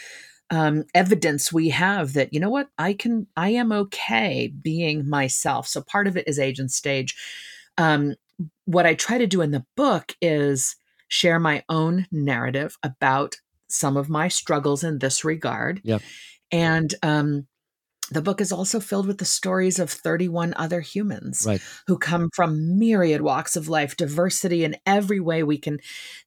[0.50, 5.68] um, evidence we have that, you know what, I can, I am okay being myself.
[5.68, 7.14] So part of it is age and stage.
[7.76, 8.14] Um,
[8.64, 10.76] what I try to do in the book is
[11.08, 13.36] share my own narrative about
[13.68, 15.80] some of my struggles in this regard.
[15.84, 16.02] Yep.
[16.50, 17.46] And um,
[18.10, 21.60] the book is also filled with the stories of 31 other humans Right.
[21.86, 25.78] who come from myriad walks of life, diversity in every way we can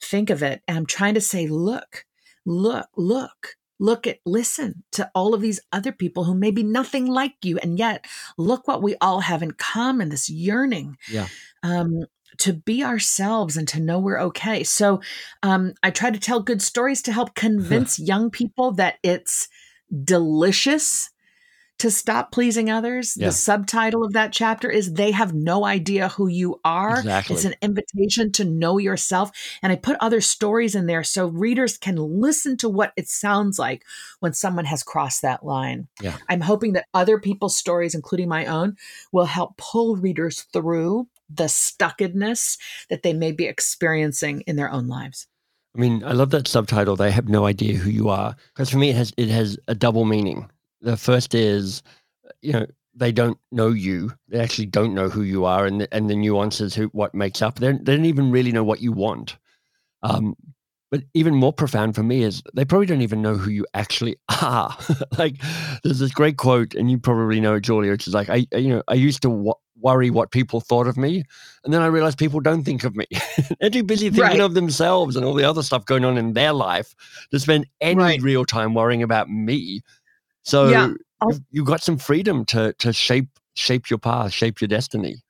[0.01, 0.61] think of it.
[0.67, 2.05] And I'm trying to say, look,
[2.45, 7.07] look, look, look at, listen to all of these other people who may be nothing
[7.07, 7.57] like you.
[7.57, 8.05] And yet,
[8.37, 10.97] look what we all have in common this yearning.
[11.09, 11.27] Yeah.
[11.63, 12.05] Um,
[12.37, 14.63] to be ourselves and to know we're okay.
[14.63, 15.01] So
[15.43, 19.47] um, I try to tell good stories to help convince young people that it's
[20.03, 21.09] delicious
[21.81, 23.17] to stop pleasing others.
[23.17, 23.27] Yeah.
[23.27, 26.99] The subtitle of that chapter is They Have No Idea Who You Are.
[26.99, 27.35] Exactly.
[27.35, 29.31] It's an invitation to know yourself.
[29.63, 33.57] And I put other stories in there so readers can listen to what it sounds
[33.57, 33.83] like
[34.19, 35.87] when someone has crossed that line.
[35.99, 36.17] Yeah.
[36.29, 38.77] I'm hoping that other people's stories, including my own,
[39.11, 42.59] will help pull readers through the stuckedness
[42.91, 45.25] that they may be experiencing in their own lives.
[45.75, 46.95] I mean, I love that subtitle.
[46.95, 49.73] They have no idea who you are because for me, it has it has a
[49.73, 50.47] double meaning.
[50.81, 51.83] The first is,
[52.41, 54.13] you know, they don't know you.
[54.27, 57.41] They actually don't know who you are, and the, and the nuances who what makes
[57.41, 57.59] up.
[57.59, 59.37] They they don't even really know what you want.
[60.03, 60.35] Um,
[60.91, 64.17] but even more profound for me is they probably don't even know who you actually
[64.41, 64.75] are.
[65.17, 65.35] like,
[65.83, 68.69] there's this great quote, and you probably know it, Julia, which is like, I you
[68.69, 71.23] know, I used to w- worry what people thought of me,
[71.63, 73.05] and then I realized people don't think of me.
[73.61, 74.41] They're too busy thinking Right.
[74.41, 76.93] of themselves and all the other stuff going on in their life
[77.31, 78.21] to spend any Right.
[78.21, 79.81] real time worrying about me.
[80.43, 80.93] So Yeah.
[81.27, 85.21] You've, you've got some freedom to to shape shape your path, shape your destiny.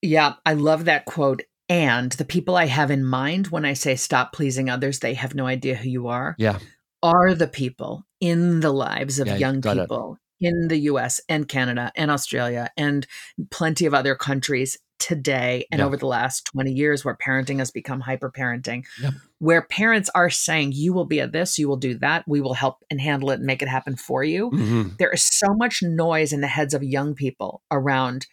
[0.00, 1.42] Yeah, I love that quote.
[1.68, 5.34] And the people I have in mind when I say stop pleasing others, they have
[5.34, 6.60] no idea who you are, Yeah,
[7.02, 9.80] are the people in the lives of Yeah, young got it.
[9.80, 13.06] people in the US and Canada and Australia and
[13.50, 15.86] plenty of other countries today and Yeah.
[15.86, 19.14] over the last 20 years where parenting has become hyper parenting, Yep.
[19.38, 22.54] where parents are saying, You will be a this, you will do that, we will
[22.54, 24.50] help and handle it and make it happen for you.
[24.50, 28.26] hmm There is so much noise in the heads of young people around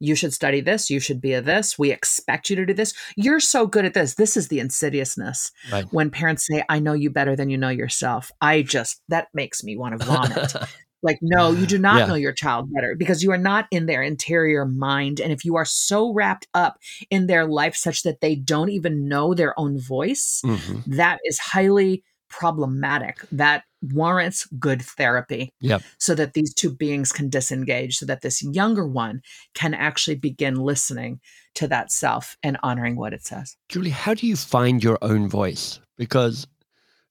[0.00, 2.94] you should study this, you should be a this, we expect you to do this.
[3.16, 4.14] You're so good at this.
[4.14, 5.86] This is the insidiousness right.
[5.90, 8.30] when parents say, I know you better than you know yourself.
[8.40, 10.54] I just, that makes me want to vomit.
[11.02, 12.06] like, no, you do not Yeah.
[12.06, 15.20] know your child better because you are not in their interior mind.
[15.20, 16.78] And if you are so wrapped up
[17.10, 20.82] in their life such that they don't even know their own voice, Mhm.
[20.86, 23.20] that is highly problematic.
[23.32, 25.82] That warrants good therapy Yep.
[25.98, 29.22] so that these two beings can disengage, so that this younger one
[29.54, 31.20] can actually begin listening
[31.54, 33.56] to that self and honoring what it says.
[33.68, 35.80] Julie, how do you find your own voice?
[35.96, 36.46] Because,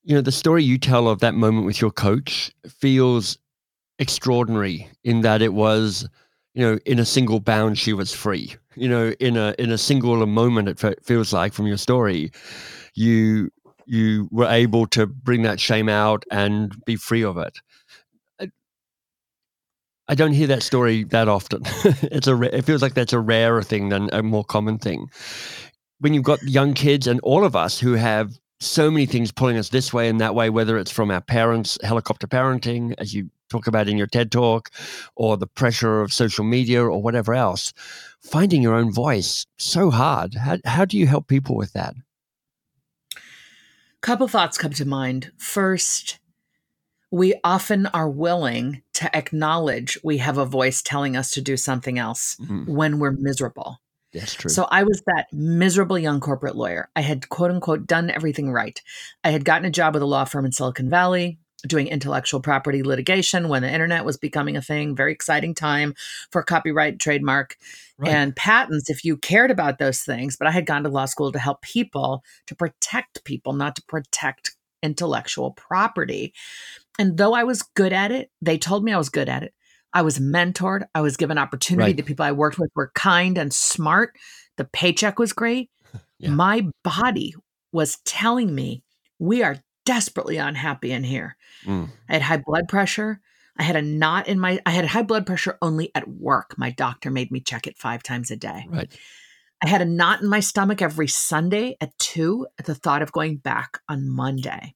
[0.03, 3.37] you know, the story you tell of that moment with your coach feels
[3.99, 6.07] extraordinary in that it was,
[6.53, 8.55] you know, in a single bound, she was free.
[8.75, 12.31] You know, in a in a single moment, it fe- feels like from your story,
[12.93, 13.49] you
[13.85, 17.59] you were able to bring that shame out and be free of it.
[18.39, 18.49] I,
[20.07, 21.61] I don't hear that story that often.
[21.85, 25.09] it's a it feels like that's a rarer thing than a more common thing
[25.99, 29.57] when you've got young kids and all of us who have so many things pulling
[29.57, 33.29] us this way and that way, whether it's from our parents, helicopter parenting, as you
[33.49, 34.69] talk about in your TED talk,
[35.15, 37.73] or the pressure of social media or whatever else,
[38.19, 40.33] finding your own voice so hard.
[40.33, 41.93] How, how do you help people with that?
[44.07, 45.31] couple thoughts come to mind.
[45.37, 46.19] First,
[47.11, 51.99] we often are willing to acknowledge we have a voice telling us to do something
[51.99, 53.79] else Mm, when we're miserable.
[54.13, 54.49] That's true.
[54.49, 56.89] So I was that miserable young corporate lawyer.
[56.95, 58.81] I had quote unquote done everything right.
[59.23, 62.83] I had gotten a job with a law firm in Silicon Valley doing intellectual property
[62.83, 64.95] litigation when the internet was becoming a thing.
[64.95, 65.95] Very exciting time
[66.31, 67.57] for copyright, trademark,
[67.97, 68.13] Right.
[68.13, 70.37] and patents if you cared about those things.
[70.37, 73.81] But I had gone to law school to help people, to protect people, not to
[73.87, 76.33] protect intellectual property.
[76.99, 79.53] And though I was good at it, they told me I was good at it.
[79.97, 80.85] I was mentored.
[80.93, 81.87] I was given opportunity.
[81.89, 81.97] Right.
[81.97, 84.15] The people I worked with were kind and smart.
[84.57, 85.71] The paycheck was great.
[86.19, 86.31] Yeah.
[86.31, 87.35] My body
[87.71, 88.83] was telling me,
[89.19, 91.37] we are desperately unhappy in here.
[91.63, 93.19] Mm, I had high blood pressure.
[93.55, 96.55] I had a knot in my, I had high blood pressure only at work.
[96.57, 98.65] My doctor made me check it five times a day.
[98.67, 98.91] right.
[99.63, 103.11] I had a knot in my stomach every Sunday at two at the thought of
[103.11, 104.73] going back on Monday.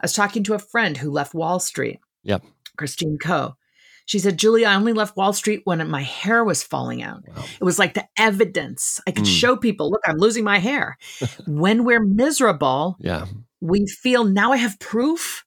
[0.02, 2.00] was talking to a friend who left Wall Street.
[2.22, 2.44] Yep.
[2.78, 3.56] Christine Coe.
[4.06, 7.24] She said, Julie, I only left Wall Street when my hair was falling out.
[7.26, 7.44] Wow.
[7.60, 9.00] It was like the evidence.
[9.06, 9.40] I could mm.
[9.40, 10.96] show people, look, I'm losing my hair.
[11.46, 13.26] when we're miserable, yeah.
[13.60, 15.44] we feel now I have proof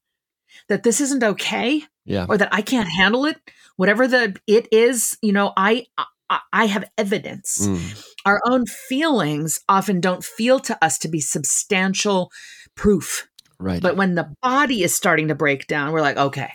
[0.68, 2.26] that this isn't okay yeah.
[2.28, 3.38] or that I can't handle it.
[3.78, 5.86] Whatever the it is, you know, I
[6.30, 7.66] I, I have evidence.
[7.66, 8.06] Mm.
[8.26, 12.30] Our own feelings often don't feel to us to be substantial
[12.76, 13.30] proof.
[13.58, 13.82] Right.
[13.82, 16.52] But when the body is starting to break down, we're like, okay,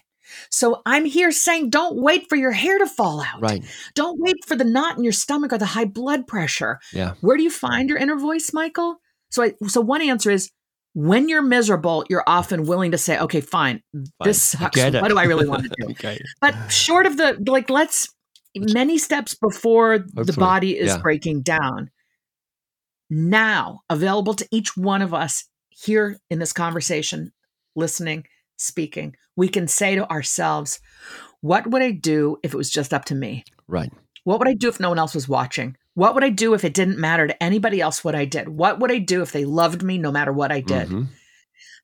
[0.51, 3.41] so I'm here saying don't wait for your hair to fall out.
[3.41, 3.65] Right.
[3.95, 6.79] Don't wait for the knot in your stomach or the high blood pressure.
[6.93, 7.15] Yeah.
[7.21, 8.97] Where do you find your inner voice, Michael?
[9.31, 10.51] So I, so one answer is
[10.95, 14.05] when you're miserable, you're often willing to say, okay, fine, fine.
[14.23, 14.81] this sucks.
[14.81, 15.91] What do I really want to do?
[15.91, 16.19] okay.
[16.41, 18.09] But short of the like let's
[18.57, 20.25] many steps before Hopefully.
[20.25, 20.99] the body is yeah.
[20.99, 21.91] breaking down.
[23.11, 27.33] Now available to each one of us here in this conversation,
[27.75, 28.25] listening,
[28.57, 30.81] speaking, we can say to ourselves,
[31.41, 33.45] what would I do if it was just up to me?
[33.69, 33.93] Right.
[34.25, 35.77] What would I do if no one else was watching?
[35.95, 38.49] What would I do if it didn't matter to anybody else what I did?
[38.49, 40.89] What would I do if they loved me no matter what I did?
[40.89, 41.03] Mm-hmm.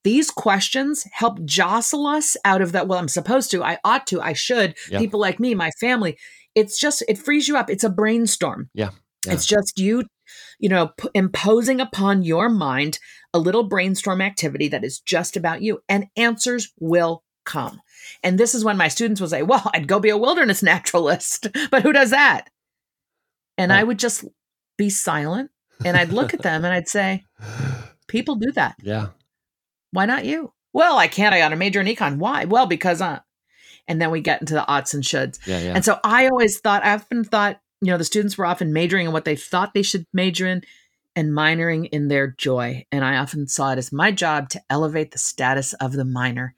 [0.02, 2.88] These questions help jostle us out of that.
[2.88, 4.74] Well, I'm supposed to, I ought to, I should.
[4.88, 6.16] People like me, my family.
[6.54, 7.68] It's just, it frees you up.
[7.68, 8.70] It's a brainstorm.
[8.72, 8.90] Yeah.
[9.26, 9.32] Yeah.
[9.32, 10.04] It's just you,
[10.58, 12.98] you know, p- imposing upon your mind
[13.32, 17.80] a little brainstorm activity that is just about you, and answers will come.
[18.22, 21.48] And this is when my students will say, Well, I'd go be a wilderness naturalist,
[21.70, 22.48] but who does that?
[23.58, 24.24] And I would just
[24.78, 25.50] be silent
[25.84, 27.24] and I'd look at them and I'd say,
[28.08, 28.76] People do that.
[28.82, 29.08] Yeah.
[29.92, 30.52] Why not you?
[30.72, 31.34] Well, I can't.
[31.34, 32.18] I got a major in econ.
[32.18, 32.44] Why?
[32.44, 33.18] Well, because uh
[33.88, 35.44] and then we get into the oughts and shoulds.
[35.46, 35.74] Yeah, yeah.
[35.74, 39.06] And so I always thought, I often thought, you know, the students were often majoring
[39.06, 40.62] in what they thought they should major in
[41.16, 42.84] and minoring in their joy.
[42.92, 46.54] And I often saw it as my job to elevate the status of the minor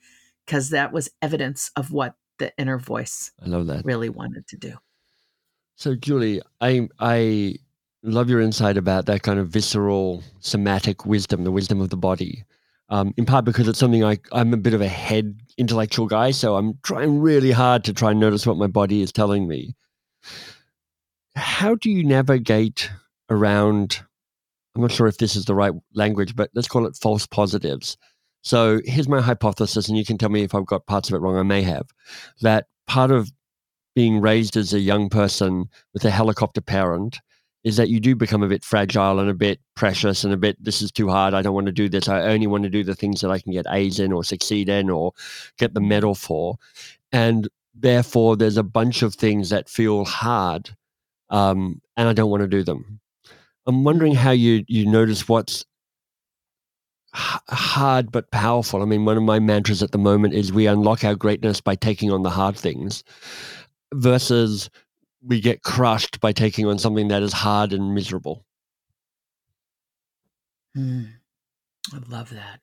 [0.46, 3.84] because that was evidence of what the inner voice I love that.
[3.84, 4.74] really wanted to do.
[5.76, 7.56] So Julie, I I
[8.02, 12.44] love your insight about that kind of visceral somatic wisdom, the wisdom of the body.
[12.88, 16.30] Um, in part because it's something I, I'm a bit of a head intellectual guy,
[16.30, 19.74] so I'm trying really hard to try and notice what my body is telling me.
[21.34, 22.90] How do you navigate
[23.30, 24.02] around
[24.74, 27.96] I'm not sure if this is the right language, but let's call it false positives.
[28.42, 31.18] So here's my hypothesis, and you can tell me if I've got parts of it
[31.18, 31.36] wrong.
[31.36, 31.88] I may have.
[32.40, 33.30] That part of
[33.94, 37.20] being raised as a young person with a helicopter parent
[37.62, 40.56] is that you do become a bit fragile and a bit precious and a bit,
[40.62, 41.34] this is too hard.
[41.34, 42.08] I don't want to do this.
[42.08, 44.68] I only want to do the things that I can get A's in or succeed
[44.68, 45.12] in or
[45.58, 46.56] get the medal for.
[47.12, 50.74] And therefore, there's a bunch of things that feel hard
[51.32, 53.00] um, and I don't want to do them.
[53.66, 55.64] I'm wondering how you you notice what's
[57.14, 58.82] hard but powerful.
[58.82, 61.74] I mean, one of my mantras at the moment is we unlock our greatness by
[61.74, 63.02] taking on the hard things
[63.94, 64.70] versus
[65.22, 68.44] we get crushed by taking on something that is hard and miserable.
[70.76, 71.12] Mm,
[71.92, 72.61] I love that.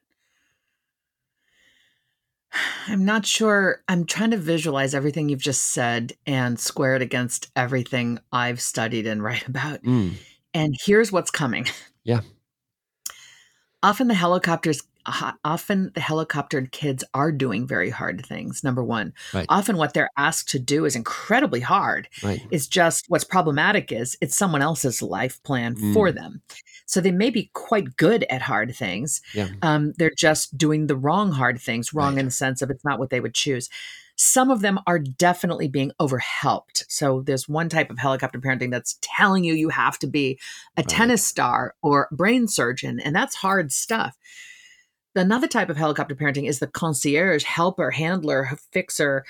[2.87, 3.83] I'm not sure.
[3.87, 9.07] I'm trying to visualize everything you've just said and square it against everything I've studied
[9.07, 9.83] and write about.
[9.83, 10.13] Mm.
[10.53, 11.67] And here's what's coming.
[12.03, 12.21] Yeah.
[13.83, 14.81] Often the helicopters
[15.43, 19.45] often the helicoptered kids are doing very hard things number one right.
[19.49, 22.41] often what they're asked to do is incredibly hard right.
[22.51, 25.93] it's just what's problematic is it's someone else's life plan mm.
[25.93, 26.41] for them
[26.89, 29.49] so they may be quite good at hard things yeah.
[29.61, 32.19] um, they're just doing the wrong hard things wrong right.
[32.19, 33.69] in the sense of it's not what they would choose
[34.21, 36.83] some of them are definitely being overhelped.
[36.89, 40.37] So there's one type of helicopter parenting that's telling you you have to be
[40.75, 40.89] a right.
[40.89, 44.17] tennis star or brain surgeon, and that's hard stuff.
[45.15, 49.23] Another type of helicopter parenting is the concierge, helper, handler, fixer,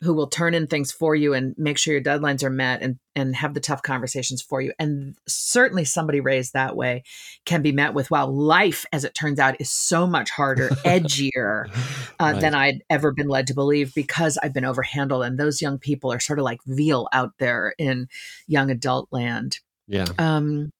[0.00, 2.98] who will turn in things for you and make sure your deadlines are met and
[3.16, 4.72] and have the tough conversations for you.
[4.78, 7.04] And certainly somebody raised that way
[7.46, 11.68] can be met with wow life as it turns out is so much harder edgier
[12.20, 12.40] uh, right.
[12.40, 15.26] than i'd ever been led to believe because i've been overhandled.
[15.26, 18.08] And those young people are sort of like veal out there in
[18.46, 19.60] young adult land.
[19.86, 20.06] Yeah.
[20.18, 20.70] Um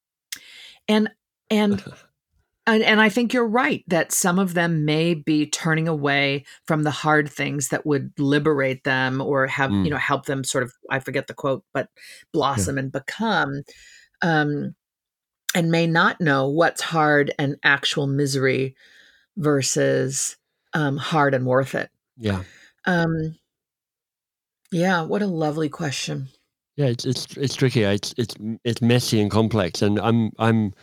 [0.88, 1.11] and
[1.51, 1.84] and
[2.66, 6.82] And, and I think you're right that some of them may be turning away from
[6.82, 9.84] the hard things that would liberate them or have, mm.
[9.84, 11.88] you know, help them sort of, I forget the quote, but
[12.32, 12.84] blossom yeah.
[12.84, 13.62] and become,
[14.22, 14.74] um,
[15.54, 18.74] and may not know what's hard and actual misery
[19.36, 20.36] versus
[20.72, 21.90] um, hard and worth it.
[22.16, 22.44] Yeah.
[22.86, 23.36] Um,
[24.72, 25.02] yeah.
[25.02, 26.28] What a lovely question.
[26.76, 27.84] Yeah, it's it's it's tricky.
[27.84, 28.34] It's it's
[28.64, 30.74] it's messy and complex, and I'm I'm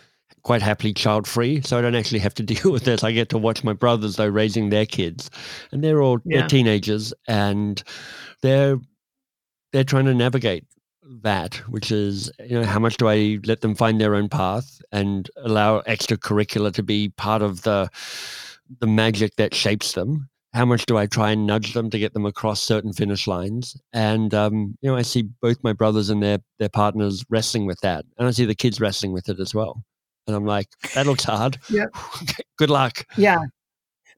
[0.43, 3.03] quite happily child free, so I don't actually have to deal with this.
[3.03, 5.29] I get to watch my brothers though raising their kids,
[5.71, 6.39] and they're all yeah.
[6.39, 7.83] they're teenagers, and
[8.41, 8.77] they're
[9.71, 10.65] they're trying to navigate
[11.21, 14.81] that, which is, you know, how much do I let them find their own path
[14.91, 17.89] and allow extracurricular to be part of the
[18.79, 20.29] the magic that shapes them?
[20.53, 23.77] How much do I try and nudge them to get them across certain finish lines?
[23.93, 27.79] And um, you know, I see both my brothers and their their partners wrestling with
[27.81, 29.83] that, and I see the kids wrestling with it as well.
[30.27, 31.57] And I'm like, that looks hard.
[31.69, 31.87] Yeah.
[32.57, 33.05] Good luck.
[33.17, 33.39] Yeah.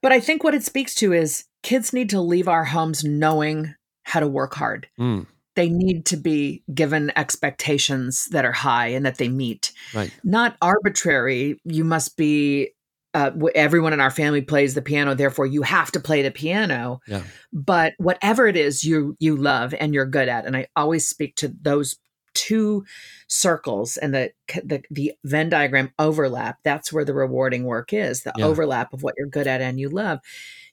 [0.01, 3.73] But I think what it speaks to is kids need to leave our homes knowing
[4.03, 4.87] how to work hard.
[4.99, 5.25] Mm,
[5.55, 10.11] They need to be given expectations that are high and that they meet, right.
[10.23, 11.59] not arbitrary.
[11.63, 12.71] You must be.
[13.15, 16.99] Uh, everyone in our family plays the piano, therefore you have to play the piano.
[17.07, 17.21] Yeah.
[17.53, 21.35] But whatever it is you you love and you're good at, and I always speak
[21.35, 21.95] to those
[22.33, 22.85] two
[23.27, 24.31] circles and the
[24.63, 26.59] the, the Venn diagram overlap.
[26.63, 28.23] That's where the rewarding work is.
[28.23, 28.45] The Yeah.
[28.45, 30.19] overlap of what you're good at and you love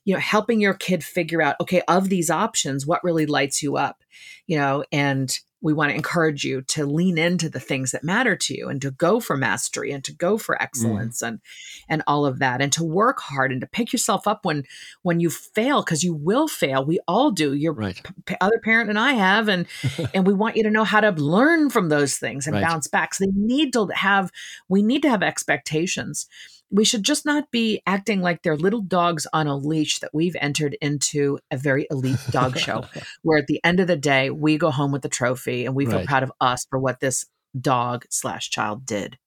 [0.03, 3.77] you know helping your kid figure out okay of these options what really lights you
[3.77, 4.03] up
[4.47, 8.35] you know and we want to encourage you to lean into the things that matter
[8.35, 10.63] to you and to go for mastery and to go for mm.
[10.63, 11.39] excellence and
[11.87, 14.63] and all of that and to work hard and to pick yourself up when
[15.03, 16.83] when you fail because you will fail.
[16.85, 17.53] We all do.
[17.53, 18.01] Your Right.
[18.25, 19.67] p- other parent and I have and
[20.13, 22.63] and we want you to know how to learn from those things and Right.
[22.63, 23.13] bounce back.
[23.13, 24.31] So they need to have
[24.67, 26.27] we need to have expectations
[26.71, 30.35] we should just not be acting like they're little dogs on a leash that we've
[30.39, 32.85] entered into a very elite dog show
[33.23, 35.85] where at the end of the day we go home with the trophy and we
[35.85, 36.07] feel Right.
[36.07, 37.25] proud of us for what this
[37.59, 39.17] dog slash child did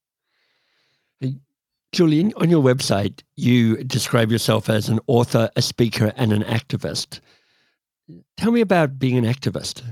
[1.93, 7.21] Julian, on your website, you describe yourself as an author, a speaker, and an activist.
[8.37, 9.83] Tell me about being an activist.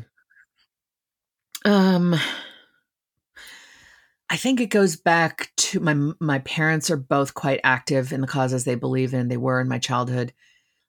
[1.65, 2.17] Um,
[4.33, 8.27] I think it goes back to my my parents are both quite active in the
[8.27, 9.29] causes they believe in.
[9.29, 10.33] They were in my childhood.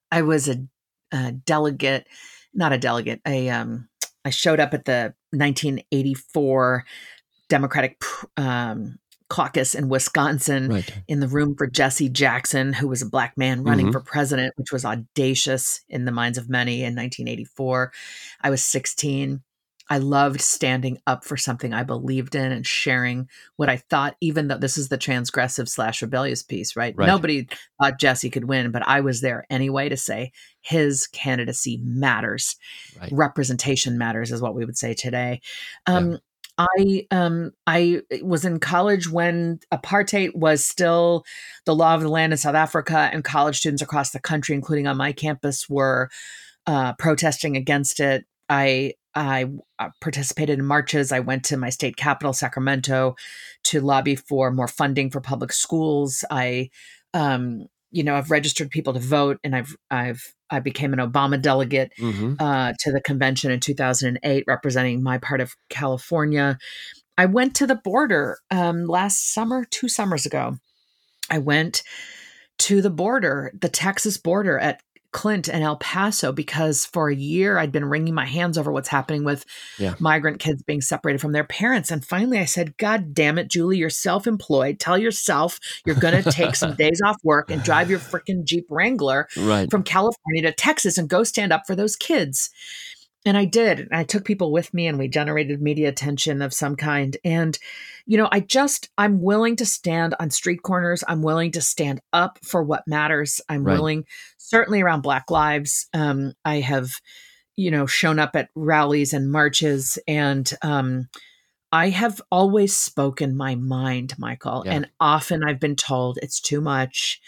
[0.10, 0.66] I was a,
[1.12, 2.08] a delegate,
[2.54, 3.20] not a delegate.
[3.28, 3.90] A um,
[4.24, 6.86] I showed up at the 1984
[7.50, 8.02] Democratic
[8.38, 8.98] um,
[9.30, 10.90] caucus in Wisconsin Right.
[11.10, 13.92] in the room for Jesse Jackson, who was a black man running Mhm.
[13.92, 17.92] for president, which was audacious in the minds of many in 1984.
[18.40, 19.42] I was 16.
[19.90, 23.28] I loved standing up for something I believed in and sharing
[23.58, 26.96] what I thought, even though this is the transgressive slash rebellious piece, right?
[26.96, 27.08] Right.
[27.08, 27.48] Nobody
[27.82, 30.32] thought Jesse could win, but I was there anyway to say
[30.62, 32.56] his candidacy matters
[33.00, 33.12] Right.
[33.12, 35.42] representation matters is what we would say today
[35.88, 36.20] um
[36.58, 41.26] i um i was in college when apartheid was still
[41.66, 44.88] the law of the land in south africa and college students across the country including
[44.88, 46.10] on my campus were
[46.68, 49.46] uh, protesting against it i I
[49.80, 51.12] uh, participated in marches.
[51.12, 53.16] I went to my state capital, Sacramento,
[53.66, 56.24] to lobby for more funding for public schools.
[56.32, 56.70] I,
[57.14, 61.42] um, you know, I've registered people to vote, and I've I've I became an Obama
[61.42, 66.58] delegate hmm uh, to the convention in 2008, representing my part of California.
[67.18, 70.58] I went to the border um, last summer, two summers ago.
[71.30, 71.84] I went
[72.60, 74.82] to the border, the Texas border at
[75.14, 78.90] Clint and El Paso, because for a year I'd been wringing my hands over what's
[78.90, 79.46] happening with
[79.78, 79.96] Yeah.
[80.00, 81.92] migrant kids being separated from their parents.
[81.92, 84.80] And finally I said, God damn it, Julie, you're self employed.
[84.80, 88.66] Tell yourself you're going to take some days off work and drive your freaking Jeep
[88.70, 89.70] Wrangler Right.
[89.72, 92.50] from California to Texas and go stand up for those kids.
[93.26, 93.80] And I did.
[93.80, 97.16] And I took people with me and we generated media attention of some kind.
[97.24, 97.58] And,
[98.06, 101.04] you know, I just, I'm willing to stand on street corners.
[101.08, 103.40] I'm willing to stand up for what matters.
[103.48, 103.74] I'm Right.
[103.74, 104.06] willing,
[104.38, 105.88] certainly around Black Lives.
[105.94, 106.92] Um, I have,
[107.56, 109.98] you know, shown up at rallies and marches.
[110.06, 111.08] And um,
[111.72, 114.64] I have always spoken my mind, Michael.
[114.66, 114.74] Yeah.
[114.74, 117.22] And often I've been told it's too much.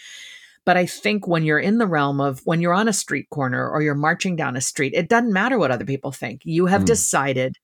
[0.66, 3.66] But I think when you're in the realm of when you're on a street corner
[3.70, 6.42] or you're marching down a street, it doesn't matter what other people think.
[6.44, 6.86] You have Mm.
[6.86, 7.56] decided,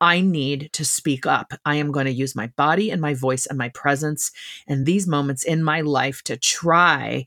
[0.00, 1.52] I need to speak up.
[1.64, 4.32] I am going to use my body and my voice and my presence
[4.66, 7.26] and these moments in my life to try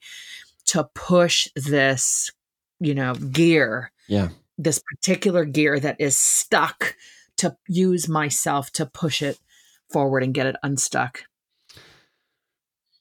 [0.65, 2.31] to push this,
[2.79, 4.29] you know, gear, Yeah.
[4.57, 6.95] this particular gear that is stuck,
[7.37, 9.37] to use myself to push it
[9.91, 11.23] forward and get it unstuck.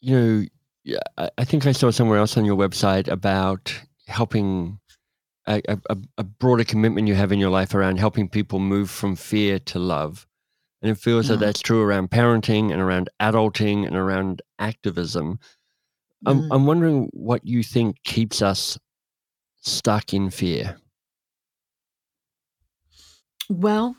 [0.01, 0.45] You know,
[0.85, 3.75] yeah, I, I think I saw somewhere else on your website about
[4.07, 4.79] helping
[5.47, 9.17] a, a, a- broader commitment you have in your life around helping people move from
[9.17, 10.27] fear to love.
[10.83, 11.41] And it feels that Mhm.
[11.41, 15.39] that's true around parenting and around adulting and around activism.
[16.27, 16.49] I'm, Mm.
[16.51, 18.79] I'm wondering what you think keeps us
[19.61, 20.77] stuck in fear.
[23.49, 23.97] Well,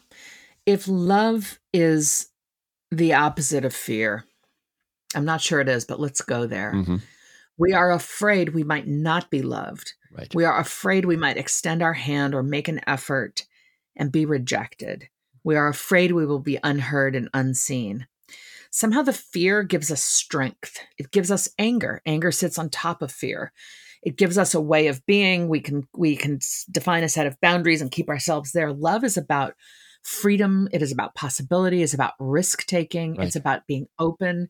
[0.66, 2.30] if love is
[2.92, 4.26] the opposite of fear,
[5.16, 6.72] I'm not sure it is, but let's go there.
[6.72, 6.98] hmm
[7.58, 9.94] We are afraid we might not be loved.
[10.12, 10.34] Right.
[10.34, 13.46] We are afraid we might extend our hand or make an effort
[13.96, 15.10] and be rejected.
[15.44, 18.08] We are afraid we will be unheard and unseen.
[18.72, 20.80] Somehow the fear gives us strength.
[20.98, 22.02] It gives us anger.
[22.06, 23.54] Anger sits on top of fear.
[24.04, 25.48] It gives us a way of being.
[25.48, 26.40] We can we can
[26.70, 28.74] define a set of boundaries and keep ourselves there.
[28.74, 29.56] Love is about
[30.04, 30.68] freedom.
[30.72, 31.82] It is about possibility.
[31.82, 33.16] It's about risk taking.
[33.16, 33.28] Right.
[33.28, 34.50] It's about being open.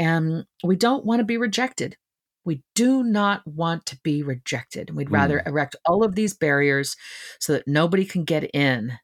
[0.00, 1.98] And we don't want to be rejected.
[2.46, 4.96] We do not want to be rejected.
[4.96, 5.46] We'd rather mm.
[5.46, 6.96] erect all of these barriers
[7.38, 8.94] so that nobody can get in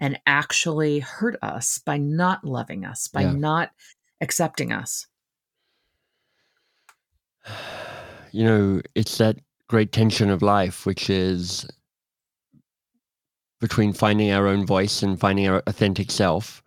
[0.00, 3.32] and actually hurt us by not loving us, by yeah.
[3.32, 3.70] not
[4.20, 5.06] accepting us.
[8.32, 11.66] You know, it's that great tension of life, which is
[13.60, 16.62] between finding our own voice and finding our authentic self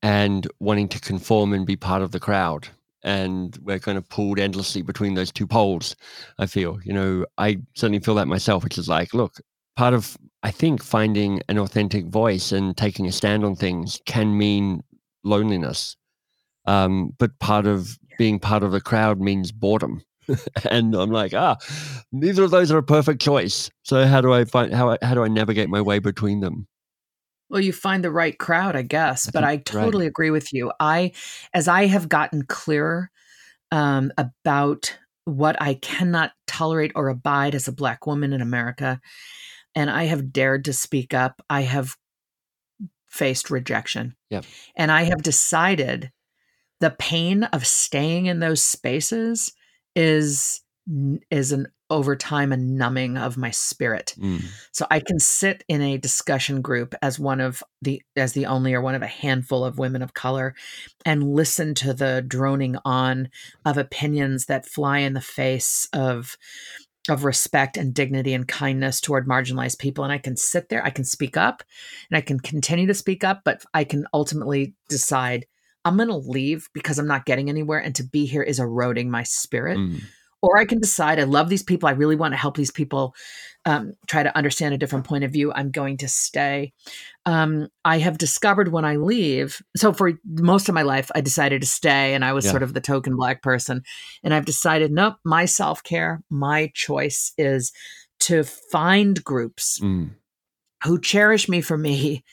[0.00, 2.68] and wanting to conform and be part of the crowd
[3.04, 5.94] and we're kind of pulled endlessly between those two poles
[6.38, 6.78] i feel.
[6.84, 9.36] You know i certainly feel that myself which is like look
[9.76, 14.36] part of i think finding an authentic voice and taking a stand on things can
[14.36, 14.82] mean
[15.22, 15.96] loneliness.
[16.66, 20.02] Um, but part of being part of the crowd means boredom.
[20.70, 21.56] And i'm like ah
[22.10, 23.70] neither of those are a perfect choice.
[23.82, 26.66] So how do i find how, how do i navigate my way between them
[27.48, 29.30] well, you find the right crowd, I guess.
[29.30, 30.10] But I totally right.
[30.10, 30.72] agree with you.
[30.80, 31.12] I,
[31.52, 33.10] as I have gotten clearer
[33.70, 39.00] um, about what I cannot tolerate or abide as a Black woman in America,
[39.74, 41.96] and I have dared to speak up, I have
[43.08, 44.16] faced rejection.
[44.30, 44.44] Yep.
[44.76, 46.10] And I have decided
[46.80, 49.52] the pain of staying in those spaces
[49.94, 50.60] is
[51.30, 54.14] is an over time a numbing of my spirit.
[54.18, 54.42] Mm.
[54.72, 58.74] So I can sit in a discussion group as one of the as the only
[58.74, 60.56] or one of a handful of women of color
[61.06, 63.28] and listen to the droning on
[63.64, 66.36] of opinions that fly in the face of
[67.08, 70.90] of respect and dignity and kindness toward marginalized people and I can sit there I
[70.90, 71.62] can speak up
[72.10, 75.46] and I can continue to speak up but I can ultimately decide
[75.84, 79.12] I'm going to leave because I'm not getting anywhere and to be here is eroding
[79.12, 79.78] my spirit.
[79.78, 80.02] Mm
[80.44, 81.88] or I can decide I love these people.
[81.88, 83.14] I really want to help these people
[83.64, 85.52] um, try to understand a different point of view.
[85.52, 86.72] I'm going to stay.
[87.24, 89.62] Um, I have discovered when I leave.
[89.76, 92.50] So for most of my life, I decided to stay, and I was yeah.
[92.50, 93.82] sort of the token black person.
[94.22, 97.72] And I've decided, nope, my self care, my choice is
[98.20, 100.10] to find groups mm.
[100.84, 102.24] who cherish me for me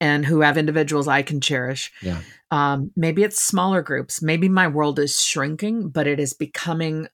[0.00, 1.92] and who have individuals I can cherish.
[2.02, 2.20] Yeah.
[2.50, 4.20] Um, maybe it's smaller groups.
[4.20, 7.06] Maybe my world is shrinking, but it is becoming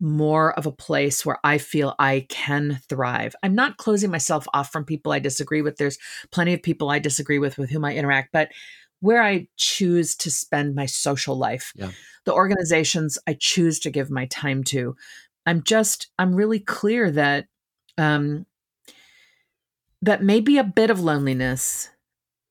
[0.00, 3.34] more of a place where I feel I can thrive.
[3.42, 5.76] I'm not closing myself off from people I disagree with.
[5.76, 5.98] There's
[6.30, 8.50] plenty of people I disagree with with whom I interact, but
[9.00, 11.90] where I choose to spend my social life, yeah.
[12.24, 14.96] the organizations I choose to give my time to,
[15.46, 17.46] I'm just I'm really clear that
[17.98, 18.46] um
[20.02, 21.88] that maybe a bit of loneliness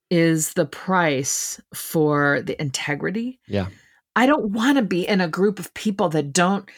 [0.10, 3.40] is the price for the integrity.
[3.48, 3.68] Yeah.
[4.16, 6.70] I don't want to be in a group of people that don't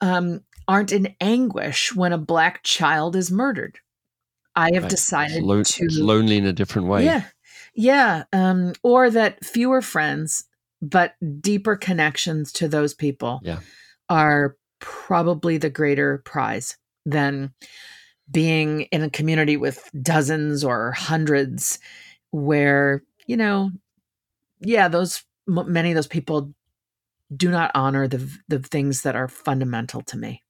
[0.00, 3.78] um, aren't in anguish when a black child is murdered.
[4.54, 4.90] I have right.
[4.90, 7.04] decided lo- to lonely in a different way.
[7.04, 7.24] Yeah,
[7.74, 10.44] yeah, um, or that fewer friends
[10.80, 13.60] but deeper connections to those people yeah.
[14.08, 17.52] are probably the greater prize than
[18.30, 21.78] being in a community with dozens or hundreds
[22.30, 23.70] where you know
[24.60, 26.52] yeah those many of those people
[27.34, 30.42] do not honor the the things that are fundamental to me.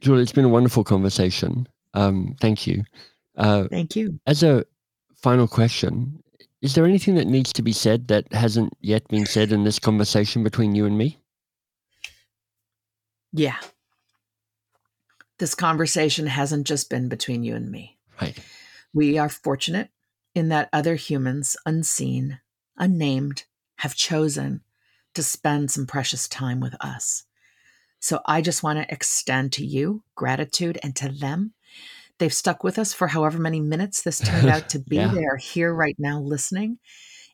[0.00, 1.66] Julie, it's been a wonderful conversation.
[1.94, 2.84] Um, thank you.
[3.36, 4.20] Uh, thank you.
[4.26, 4.64] As a
[5.16, 6.22] final question,
[6.62, 9.78] is there anything that needs to be said that hasn't yet been said in this
[9.78, 11.18] conversation between you and me?
[13.32, 13.56] Yeah.
[15.38, 17.98] This conversation hasn't just been between you and me.
[18.20, 18.38] Right.
[18.94, 19.90] We are fortunate
[20.34, 22.40] in that other humans, unseen,
[22.78, 23.44] unnamed,
[23.78, 24.62] have chosen
[25.16, 27.24] to spend some precious time with us.
[27.98, 31.54] So I just want to extend to you gratitude and to them.
[32.18, 34.96] They've stuck with us for however many minutes this turned out to be.
[34.96, 35.12] yeah.
[35.12, 36.78] They are here right now listening.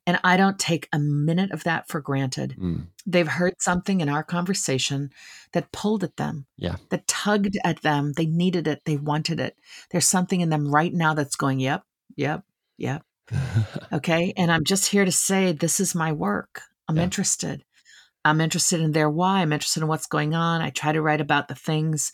[0.07, 2.57] And I don't take a minute of that for granted.
[2.59, 2.87] Mm.
[3.07, 5.11] They've heard something in our conversation
[5.53, 6.77] that pulled at them, yeah.
[6.89, 8.13] that tugged at them.
[8.17, 8.83] They needed it.
[8.85, 9.57] They wanted it.
[9.91, 11.85] There's something in them right now that's going, yep,
[12.17, 12.43] yep,
[12.79, 13.05] yep.
[13.93, 14.33] okay.
[14.37, 16.63] And I'm just here to say, this is my work.
[16.89, 17.05] I'm yeah.
[17.05, 17.65] interested.
[18.25, 19.41] I'm interested in their why.
[19.41, 20.61] I'm interested in what's going on.
[20.61, 22.13] I try to write about the things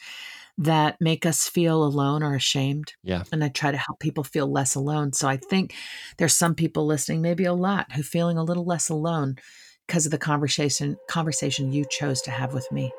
[0.58, 2.94] that make us feel alone or ashamed.
[3.04, 3.22] Yeah.
[3.30, 5.12] And I try to help people feel less alone.
[5.12, 5.74] So I think
[6.16, 9.36] there's some people listening, maybe a lot, who feeling a little less alone
[9.86, 12.92] because of the conversation conversation you chose to have with me.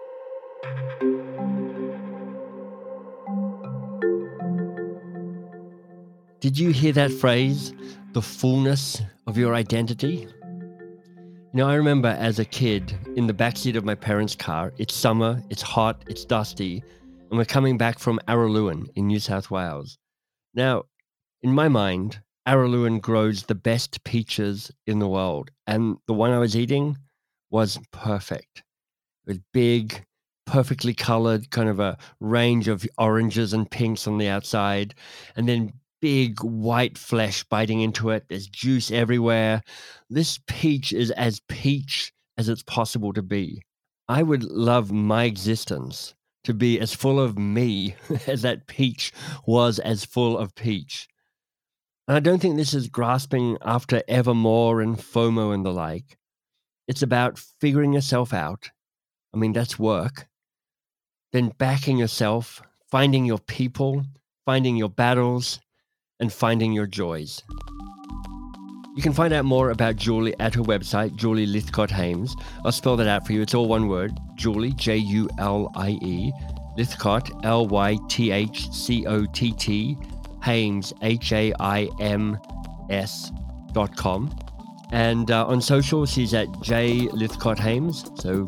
[6.39, 7.73] Did you hear that phrase,
[8.13, 10.25] the fullness of your identity?
[11.51, 14.93] You know, I remember as a kid in the backseat of my parents' car, it's
[14.93, 19.97] summer, it's hot, it's dusty, and we're coming back from Araluen in New South Wales.
[20.53, 20.83] Now,
[21.41, 26.37] in my mind, Araluen grows the best peaches in the world, and the one I
[26.37, 26.99] was eating
[27.49, 28.61] was perfect.
[29.25, 30.05] It was big,
[30.45, 34.93] perfectly colored, kind of a range of oranges and pinks on the outside,
[35.35, 38.25] and then big white flesh biting into it.
[38.29, 39.61] There's juice everywhere.
[40.09, 43.61] This peach is as peach as it's possible to be.
[44.07, 47.95] I would love my existence to be as full of me
[48.27, 49.11] as that peach
[49.45, 51.07] was as full of peach.
[52.07, 56.17] And I don't think this is grasping after evermore and FOMO and the like.
[56.87, 58.71] It's about figuring yourself out.
[59.31, 60.27] I mean, that's work.
[61.33, 64.03] Then backing yourself, finding your people,
[64.43, 65.59] finding your battles,
[66.19, 67.43] and finding your joys.
[68.95, 72.35] You can find out more about Julie at her website, Julie Lythcott Haims.
[72.65, 73.41] I'll spell that out for you.
[73.41, 76.33] It's all one word Julie, J U L I E,
[76.77, 79.97] Lythcott, L Y T H C O T T,
[80.43, 82.37] Haims, H A I M
[82.89, 83.31] S
[83.71, 84.37] dot com.
[84.91, 88.11] And uh, on social, she's at J Lythcott Haims.
[88.19, 88.47] So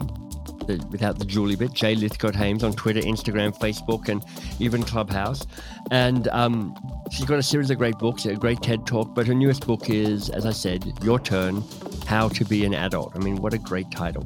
[0.68, 4.24] the, without the Julie bit, Jay Lythcott Haims on Twitter, Instagram, Facebook, and
[4.60, 5.46] even Clubhouse.
[5.92, 6.76] And um,
[7.12, 9.14] she's got a series of great books, a great TED talk.
[9.14, 11.64] But her newest book is, as I said, Your Turn
[12.06, 13.14] How to Be an Adult.
[13.16, 14.24] I mean, what a great title.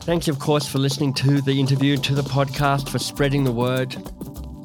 [0.00, 3.96] Thanks, of course, for listening to the interview, to the podcast, for spreading the word.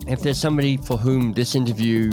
[0.08, 2.12] If there's somebody for whom this interview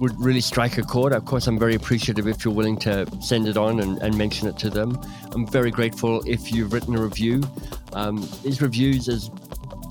[0.00, 1.12] would really strike a chord.
[1.12, 4.48] Of course, I'm very appreciative if you're willing to send it on and, and mention
[4.48, 5.00] it to them.
[5.32, 7.42] I'm very grateful if you've written a review.
[7.92, 9.30] Um, these reviews, as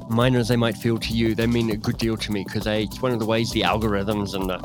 [0.10, 2.68] minor as they might feel to you, they mean a good deal to me because
[2.68, 4.58] it's one of the ways the algorithms and the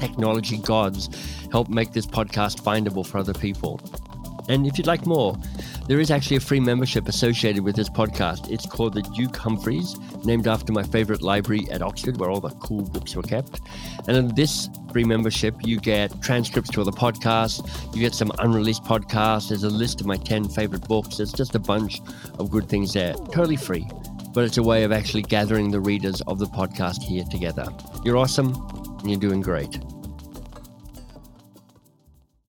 [0.00, 1.08] technology gods
[1.50, 3.80] help make this podcast findable for other people.
[4.48, 5.36] And if you'd like more,
[5.86, 8.50] there is actually a free membership associated with this podcast.
[8.50, 12.50] It's called the Duke Humfreys, named after my favorite library at Oxford, where all the
[12.50, 13.60] cool books were kept.
[14.08, 18.32] And in this free membership, you get transcripts to all the podcasts, you get some
[18.38, 21.18] unreleased podcasts, there's a list of my 10 favorite books.
[21.18, 22.00] There's just a bunch
[22.38, 23.86] of good things there, totally free.
[24.32, 27.66] But it's a way of actually gathering the readers of the podcast here together.
[28.04, 28.54] You're awesome,
[29.00, 29.78] and you're doing great.